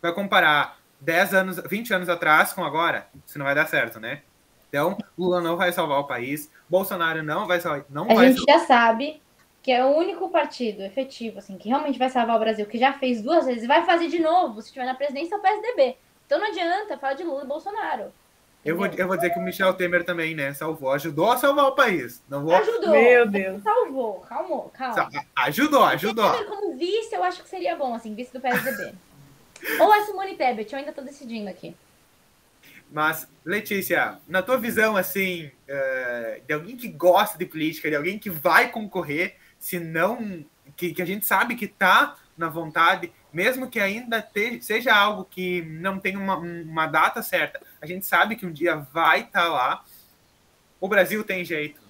[0.00, 4.22] vai comparar 10 anos, 20 anos atrás com agora, isso não vai dar certo, né?
[4.68, 7.84] Então, Lula não vai salvar o país, Bolsonaro não vai salvar.
[7.90, 8.60] Não a vai gente salvar.
[8.60, 9.20] já sabe
[9.62, 12.92] que é o único partido efetivo, assim, que realmente vai salvar o Brasil, que já
[12.92, 15.96] fez duas vezes e vai fazer de novo, se estiver na presidência, é o PSDB.
[16.26, 18.12] Então não adianta falar de Lula e Bolsonaro.
[18.64, 21.66] Eu vou, eu vou dizer que o Michel Temer também, né, salvou, ajudou a salvar
[21.66, 22.22] o país.
[22.28, 22.54] Não vou...
[22.54, 22.90] Ajudou.
[22.90, 23.62] Meu Deus.
[23.62, 25.10] Salvou, calma, calma.
[25.36, 26.30] Ajudou, ajudou.
[26.30, 28.94] Temer como vice, eu acho que seria bom, assim, vice do PSDB.
[29.80, 31.74] Ou a Simone Tebet, eu ainda tô decidindo aqui.
[32.90, 38.18] Mas, Letícia, na tua visão, assim, uh, de alguém que gosta de política, de alguém
[38.18, 40.44] que vai concorrer, se não
[40.76, 45.24] que, que a gente sabe que está na vontade, mesmo que ainda te, seja algo
[45.24, 49.42] que não tem uma, uma data certa, a gente sabe que um dia vai estar
[49.42, 49.84] tá lá.
[50.80, 51.80] O Brasil tem jeito.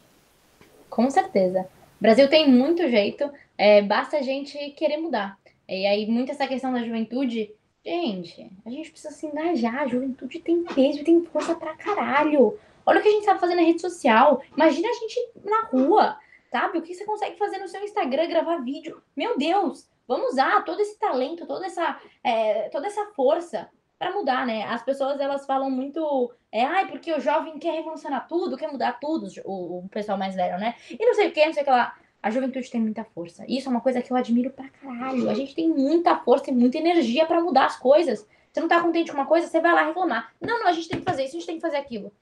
[0.90, 1.60] Com certeza.
[1.62, 5.38] O Brasil tem muito jeito, é, basta a gente querer mudar.
[5.68, 7.50] E aí, muito essa questão da juventude,
[7.84, 9.82] gente, a gente precisa se engajar.
[9.82, 12.58] A juventude tem peso, tem força pra caralho.
[12.84, 14.42] Olha o que a gente sabe fazer na rede social.
[14.56, 16.18] Imagina a gente na rua
[16.52, 16.78] sabe?
[16.78, 19.02] O que você consegue fazer no seu Instagram, gravar vídeo.
[19.16, 24.46] Meu Deus, vamos usar todo esse talento, toda essa, é, toda essa força para mudar,
[24.46, 24.64] né?
[24.64, 28.98] As pessoas elas falam muito, é, ai, porque o jovem quer revolucionar tudo, quer mudar
[29.00, 30.74] tudo, o, o pessoal mais velho, né?
[30.90, 31.96] E não sei o que, não sei o que lá.
[32.22, 33.44] A juventude tem muita força.
[33.48, 35.28] Isso é uma coisa que eu admiro pra caralho.
[35.28, 38.26] A gente tem muita força e muita energia para mudar as coisas.
[38.52, 40.32] Você não tá contente com uma coisa, você vai lá reclamar.
[40.40, 42.12] Não, não, a gente tem que fazer isso, a gente tem que fazer aquilo.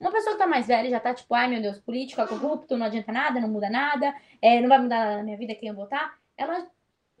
[0.00, 2.76] Uma pessoa que tá mais velha já tá tipo, ai meu Deus, político é corrupto,
[2.76, 5.74] não adianta nada, não muda nada, é, não vai mudar a minha vida quem eu
[5.74, 6.18] votar.
[6.36, 6.66] Ela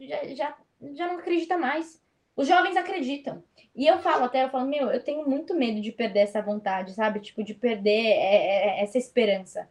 [0.00, 0.56] já, já,
[0.94, 2.02] já não acredita mais.
[2.34, 3.44] Os jovens acreditam.
[3.76, 6.94] E eu falo até, eu falo, meu, eu tenho muito medo de perder essa vontade,
[6.94, 7.20] sabe?
[7.20, 9.68] Tipo, de perder é, é, essa esperança.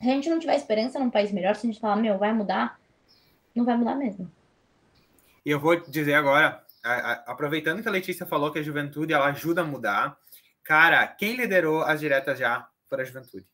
[0.00, 2.32] Se a gente não tiver esperança num país melhor, se a gente falar, meu, vai
[2.32, 2.78] mudar,
[3.54, 4.30] não vai mudar mesmo.
[5.44, 6.62] E eu vou dizer agora,
[7.26, 10.18] aproveitando que a Letícia falou que a juventude ela ajuda a mudar,
[10.62, 13.46] cara, quem liderou as diretas já foi a juventude.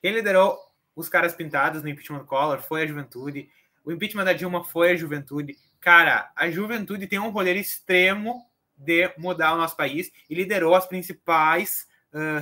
[0.00, 0.58] Quem liderou
[0.94, 3.50] os caras pintados no impeachment Collor foi a juventude.
[3.84, 5.56] O impeachment da Dilma foi a juventude.
[5.80, 10.86] Cara, a juventude tem um poder extremo de mudar o nosso país e liderou as
[10.86, 11.86] principais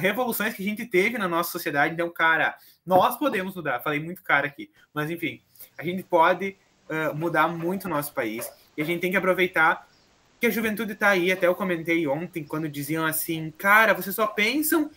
[0.01, 1.95] revoluções que a gente teve na nossa sociedade.
[1.95, 2.57] Então, cara,
[2.87, 3.81] nós podemos mudar.
[3.81, 5.43] Falei muito cara aqui, mas enfim,
[5.77, 6.57] a gente pode
[6.89, 9.87] uh, mudar muito o nosso país e a gente tem que aproveitar
[10.41, 11.31] que a juventude está aí.
[11.31, 14.91] Até eu comentei ontem quando diziam assim, cara, vocês só pensam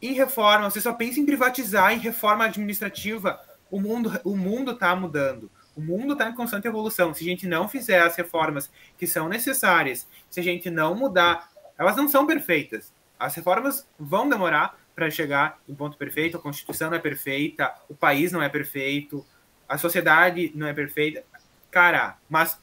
[0.00, 3.40] em reforma, vocês só pensam em privatizar, em reforma administrativa.
[3.70, 5.50] O mundo, o mundo está mudando.
[5.76, 7.12] O mundo está em constante evolução.
[7.12, 11.50] Se a gente não fizer as reformas que são necessárias, se a gente não mudar,
[11.76, 12.92] elas não são perfeitas.
[13.24, 16.36] As reformas vão demorar para chegar em ponto perfeito.
[16.36, 19.24] A Constituição não é perfeita, o país não é perfeito,
[19.68, 21.24] a sociedade não é perfeita.
[21.70, 22.58] Cara, mas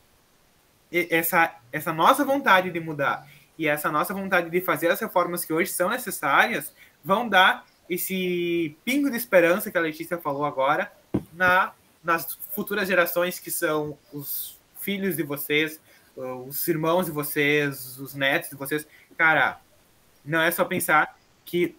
[0.91, 5.53] essa, essa nossa vontade de mudar e essa nossa vontade de fazer as reformas que
[5.53, 10.91] hoje são necessárias vão dar esse pingo de esperança que a Letícia falou agora
[11.33, 15.79] na nas futuras gerações que são os filhos de vocês,
[16.15, 18.87] os irmãos de vocês, os netos de vocês.
[19.15, 19.59] Cara,
[20.23, 21.75] não é só pensar que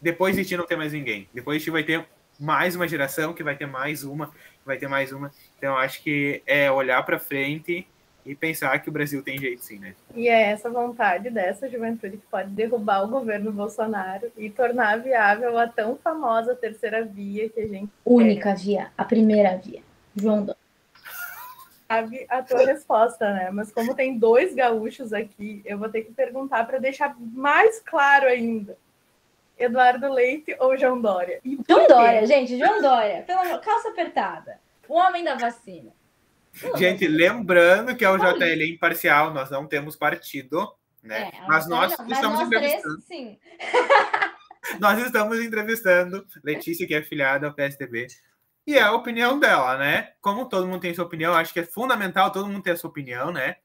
[0.00, 1.28] depois de ti não tem mais ninguém.
[1.32, 2.06] Depois de ti vai ter
[2.38, 5.30] mais uma geração, que vai ter mais uma, que vai ter mais uma.
[5.56, 7.86] Então, acho que é olhar para frente
[8.24, 9.94] e pensar que o Brasil tem jeito sim, né?
[10.14, 15.58] E é essa vontade dessa juventude que pode derrubar o governo Bolsonaro e tornar viável
[15.58, 19.80] a tão famosa terceira via que a gente única via, a primeira via.
[20.14, 20.57] João Dória.
[21.88, 23.50] Sabe a tua resposta, né?
[23.50, 28.26] Mas como tem dois gaúchos aqui, eu vou ter que perguntar para deixar mais claro
[28.26, 28.76] ainda.
[29.58, 31.40] Eduardo Leite ou João Dória?
[31.68, 33.22] João Dória, gente, João Dória.
[33.22, 34.60] Pela calça apertada.
[34.86, 35.90] O homem da vacina.
[36.76, 40.70] Gente, lembrando que é o JL imparcial, nós não temos partido,
[41.02, 41.30] né?
[41.32, 43.02] É, mas nós não, estamos mas nós entrevistando.
[43.02, 43.38] Três, sim.
[44.80, 48.08] nós estamos entrevistando Letícia, que é afiliada ao PSDB.
[48.68, 50.12] E é a opinião dela, né?
[50.20, 52.90] Como todo mundo tem sua opinião, acho que é fundamental todo mundo ter a sua
[52.90, 53.56] opinião, né?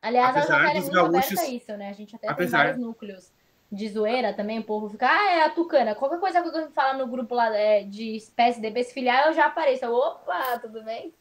[0.00, 1.90] Aliás, Apesar a dos é gaúchos, isso, né?
[1.90, 2.58] A gente até Apesar...
[2.58, 3.32] tem vários núcleos
[3.72, 5.96] de zoeira também, o povo fica, ah, é a Tucana.
[5.96, 9.46] Qualquer coisa que eu fala no grupo lá é, de PSDB se filiar, eu já
[9.46, 9.86] apareço.
[9.86, 11.12] Opa, tudo bem?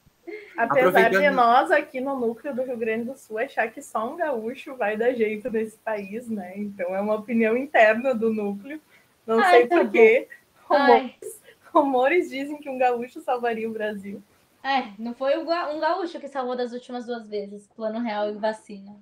[0.55, 4.17] Apesar de nós aqui no núcleo do Rio Grande do Sul achar que só um
[4.17, 6.53] gaúcho vai dar jeito nesse país, né?
[6.55, 8.79] Então é uma opinião interna do núcleo.
[9.25, 10.27] Não Ai, sei tá porquê.
[10.69, 11.38] Rumores,
[11.73, 14.21] rumores, dizem que um gaúcho salvaria o Brasil.
[14.63, 18.95] É, não foi um gaúcho que salvou das últimas duas vezes, plano real e vacina.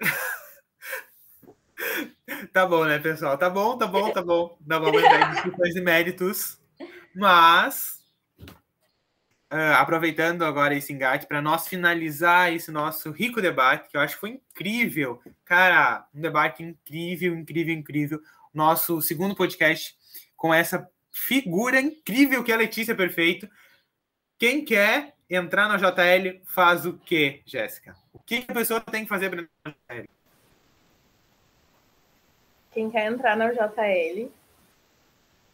[2.52, 3.36] tá bom, né, pessoal?
[3.36, 4.56] Tá bom, tá bom, tá bom.
[4.66, 6.58] Não vamos entrar discussões e méritos.
[7.14, 8.02] Mas
[9.52, 14.14] uh, aproveitando agora esse engate para nós finalizar esse nosso rico debate, que eu acho
[14.14, 15.20] que foi incrível.
[15.44, 18.20] Cara, um debate incrível, incrível, incrível.
[18.52, 19.94] Nosso segundo podcast
[20.36, 23.48] com essa figura incrível que é a Letícia Perfeito.
[24.38, 27.94] Quem quer entrar na JL faz o quê, Jéssica?
[28.12, 30.08] O que a pessoa tem que fazer para entrar na JL?
[32.72, 34.30] Quem quer entrar na JL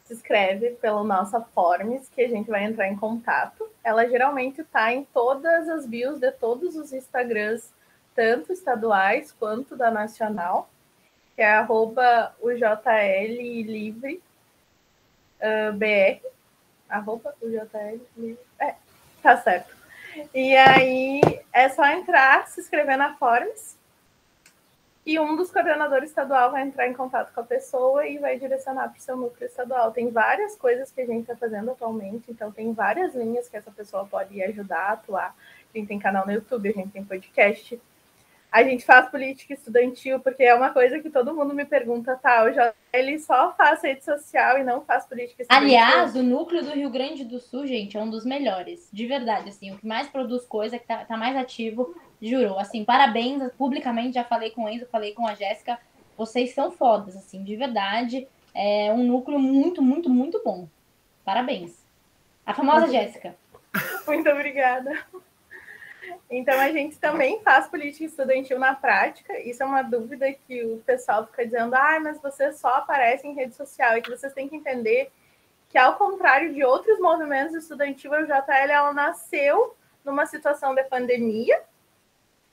[0.04, 3.68] se inscreve pela nossa Forms, que a gente vai entrar em contato.
[3.84, 7.70] Ela geralmente está em todas as bios de todos os Instagrams,
[8.14, 10.70] tanto estaduais quanto da nacional,
[11.36, 14.22] que é arroba livre
[15.40, 16.24] uh, BR.
[16.88, 18.38] Arroba livre.
[18.58, 18.74] É,
[19.22, 19.76] tá certo.
[20.34, 21.20] E aí
[21.52, 23.78] é só entrar, se inscrever na Forms
[25.08, 28.90] e um dos coordenadores estadual vai entrar em contato com a pessoa e vai direcionar
[28.90, 29.90] para o seu núcleo estadual.
[29.90, 33.70] Tem várias coisas que a gente está fazendo atualmente, então tem várias linhas que essa
[33.70, 35.34] pessoa pode ajudar a atuar.
[35.74, 37.80] A gente tem canal no YouTube, a gente tem podcast.
[38.50, 42.50] A gente faz política estudantil, porque é uma coisa que todo mundo me pergunta, tá?
[42.50, 45.66] Já, ele só faz rede social e não faz política estudantil.
[45.66, 48.88] Aliás, o núcleo do Rio Grande do Sul, gente, é um dos melhores.
[48.90, 52.84] De verdade, assim, o que mais produz coisa, que tá, tá mais ativo, Juro, assim,
[52.84, 53.42] parabéns.
[53.56, 55.78] Publicamente já falei com o Enzo, falei com a Jéssica.
[56.16, 58.26] Vocês são fodas, assim, de verdade.
[58.54, 60.68] É um núcleo muito, muito, muito bom.
[61.24, 61.78] Parabéns.
[62.44, 63.36] A famosa Jéssica.
[64.06, 64.98] Muito obrigada.
[66.30, 69.38] Então, a gente também faz política estudantil na prática.
[69.40, 73.34] Isso é uma dúvida que o pessoal fica dizendo, ah, mas você só aparece em
[73.34, 73.96] rede social.
[73.96, 75.10] E que vocês têm que entender
[75.70, 79.74] que, ao contrário de outros movimentos estudantis, a JL ela nasceu
[80.04, 81.62] numa situação de pandemia.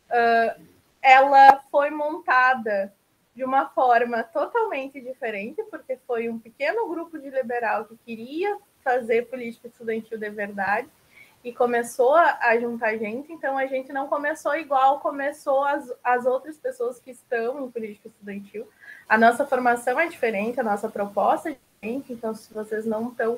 [0.09, 0.65] Uh,
[1.01, 2.93] ela foi montada
[3.35, 9.27] de uma forma totalmente diferente, porque foi um pequeno grupo de liberal que queria fazer
[9.27, 10.87] política estudantil de verdade
[11.45, 16.57] e começou a, juntar gente, então a gente não começou igual começou as, as outras
[16.57, 18.67] pessoas que estão em política estudantil.
[19.07, 23.37] A nossa formação é diferente, a nossa proposta é diferente, então se vocês não estão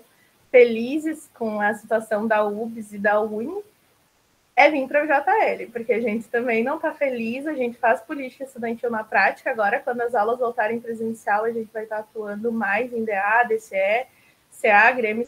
[0.49, 3.61] felizes com a situação da UBS e da UNI,
[4.55, 7.99] é vir para o JL, porque a gente também não está feliz, a gente faz
[7.99, 12.53] política estudantil na prática, agora quando as aulas voltarem presencial, a gente vai estar atuando
[12.53, 14.07] mais em DA, DCE,
[14.61, 15.27] CA, Grêmio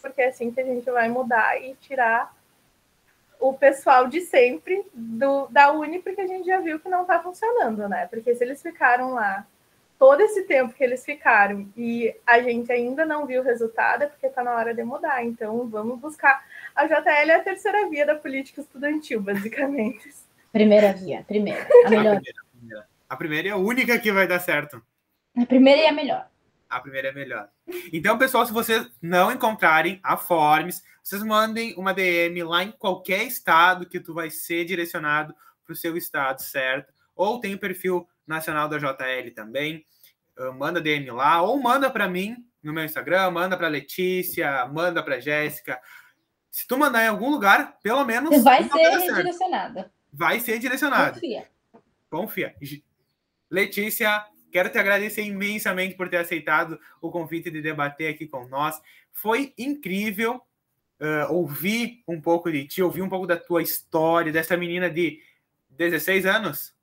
[0.00, 2.34] porque é assim que a gente vai mudar e tirar
[3.38, 7.22] o pessoal de sempre do, da Uni, porque a gente já viu que não está
[7.22, 8.06] funcionando, né?
[8.06, 9.46] Porque se eles ficaram lá
[9.98, 14.06] todo esse tempo que eles ficaram e a gente ainda não viu o resultado, é
[14.06, 15.24] porque está na hora de mudar.
[15.24, 16.44] Então, vamos buscar.
[16.74, 20.10] A JL é a terceira via da política estudantil, basicamente.
[20.52, 21.66] Primeira via, primeira.
[21.86, 22.16] A melhor.
[22.16, 24.82] A primeira, a primeira é a única que vai dar certo.
[25.36, 26.29] A primeira e a melhor
[26.70, 27.48] a primeira é melhor.
[27.92, 33.24] Então, pessoal, se vocês não encontrarem a Forms, vocês mandem uma DM lá em qualquer
[33.24, 36.92] estado que tu vai ser direcionado para o seu estado, certo?
[37.16, 39.84] Ou tem o perfil nacional da JL também.
[40.38, 45.02] Uh, manda DM lá, ou manda para mim no meu Instagram, manda para Letícia, manda
[45.02, 45.80] para Jéssica.
[46.50, 48.42] Se tu mandar em algum lugar, pelo menos.
[48.42, 49.92] Vai ser redirecionada.
[50.12, 51.14] Vai ser direcionado.
[51.14, 51.48] Confia.
[52.08, 52.54] Confia.
[53.50, 58.80] Letícia, Quero te agradecer imensamente por ter aceitado o convite de debater aqui com nós.
[59.12, 60.42] Foi incrível
[61.00, 65.20] uh, ouvir um pouco de ti, ouvir um pouco da tua história, dessa menina de
[65.70, 66.74] 16 anos.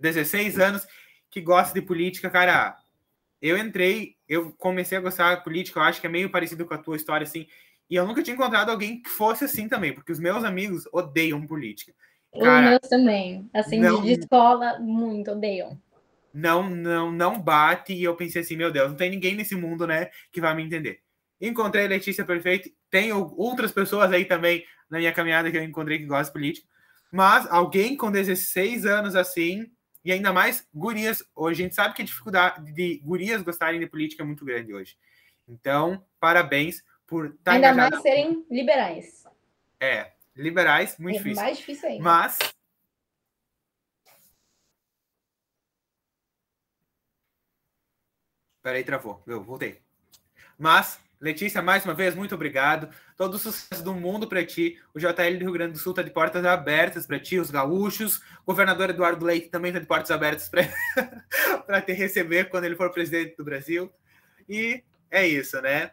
[0.00, 0.86] 16 anos
[1.30, 2.76] que gosta de política, cara.
[3.40, 6.74] Eu entrei, eu comecei a gostar de política, eu acho que é meio parecido com
[6.74, 7.46] a tua história, assim.
[7.90, 11.44] E eu nunca tinha encontrado alguém que fosse assim também, porque os meus amigos odeiam
[11.44, 11.92] política.
[12.40, 13.50] Cara, os meus também.
[13.52, 14.00] Assim, não...
[14.00, 15.78] de escola, muito odeiam
[16.32, 17.92] não, não, não bate.
[17.92, 20.62] E eu pensei assim, meu Deus, não tem ninguém nesse mundo, né, que vai me
[20.62, 21.00] entender.
[21.40, 22.70] Encontrei a Letícia Perfeito.
[22.90, 26.68] Tenho outras pessoas aí também na minha caminhada que eu encontrei que gostam de política.
[27.10, 29.70] Mas alguém com 16 anos assim,
[30.04, 33.86] e ainda mais gurias, hoje a gente sabe que a dificuldade de gurias gostarem de
[33.86, 34.96] política é muito grande hoje.
[35.48, 39.24] Então, parabéns por estar tá Ainda mais serem liberais.
[39.80, 41.42] É, liberais, muito é difícil.
[41.42, 42.02] mais difícil ainda.
[42.02, 42.38] Mas
[48.62, 49.22] Peraí, travou.
[49.26, 49.80] Eu voltei.
[50.58, 52.88] Mas, Letícia, mais uma vez, muito obrigado.
[53.16, 54.80] Todo o sucesso do mundo para ti.
[54.94, 58.18] O JL do Rio Grande do Sul está de portas abertas para ti, os gaúchos.
[58.42, 62.90] O governador Eduardo Leite também está de portas abertas para te receber quando ele for
[62.90, 63.90] presidente do Brasil.
[64.48, 65.92] E é isso, né?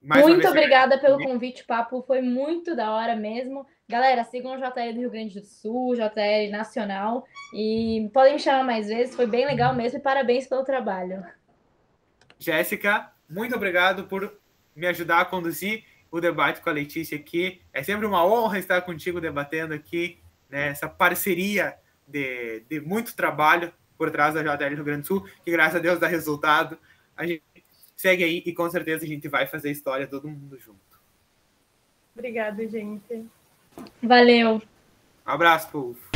[0.00, 2.02] Mais muito obrigada pelo convite, papo.
[2.06, 3.66] Foi muito da hora mesmo.
[3.88, 7.26] Galera, sigam o JL do Rio Grande do Sul, JL Nacional.
[7.52, 9.16] E podem me chamar mais vezes.
[9.16, 9.98] Foi bem legal mesmo.
[9.98, 11.24] E parabéns pelo trabalho.
[12.38, 14.32] Jéssica, muito obrigado por
[14.74, 17.60] me ajudar a conduzir o debate com a Letícia aqui.
[17.72, 20.18] É sempre uma honra estar contigo debatendo aqui,
[20.48, 21.76] né, essa parceria
[22.06, 25.80] de, de muito trabalho por trás da JL Rio Grande do Sul, que graças a
[25.80, 26.78] Deus dá resultado.
[27.16, 27.42] A gente
[27.96, 30.78] segue aí e com certeza a gente vai fazer história todo mundo junto.
[32.14, 33.26] Obrigada, gente.
[34.02, 34.62] Valeu.
[35.26, 36.07] Um abraço, povo.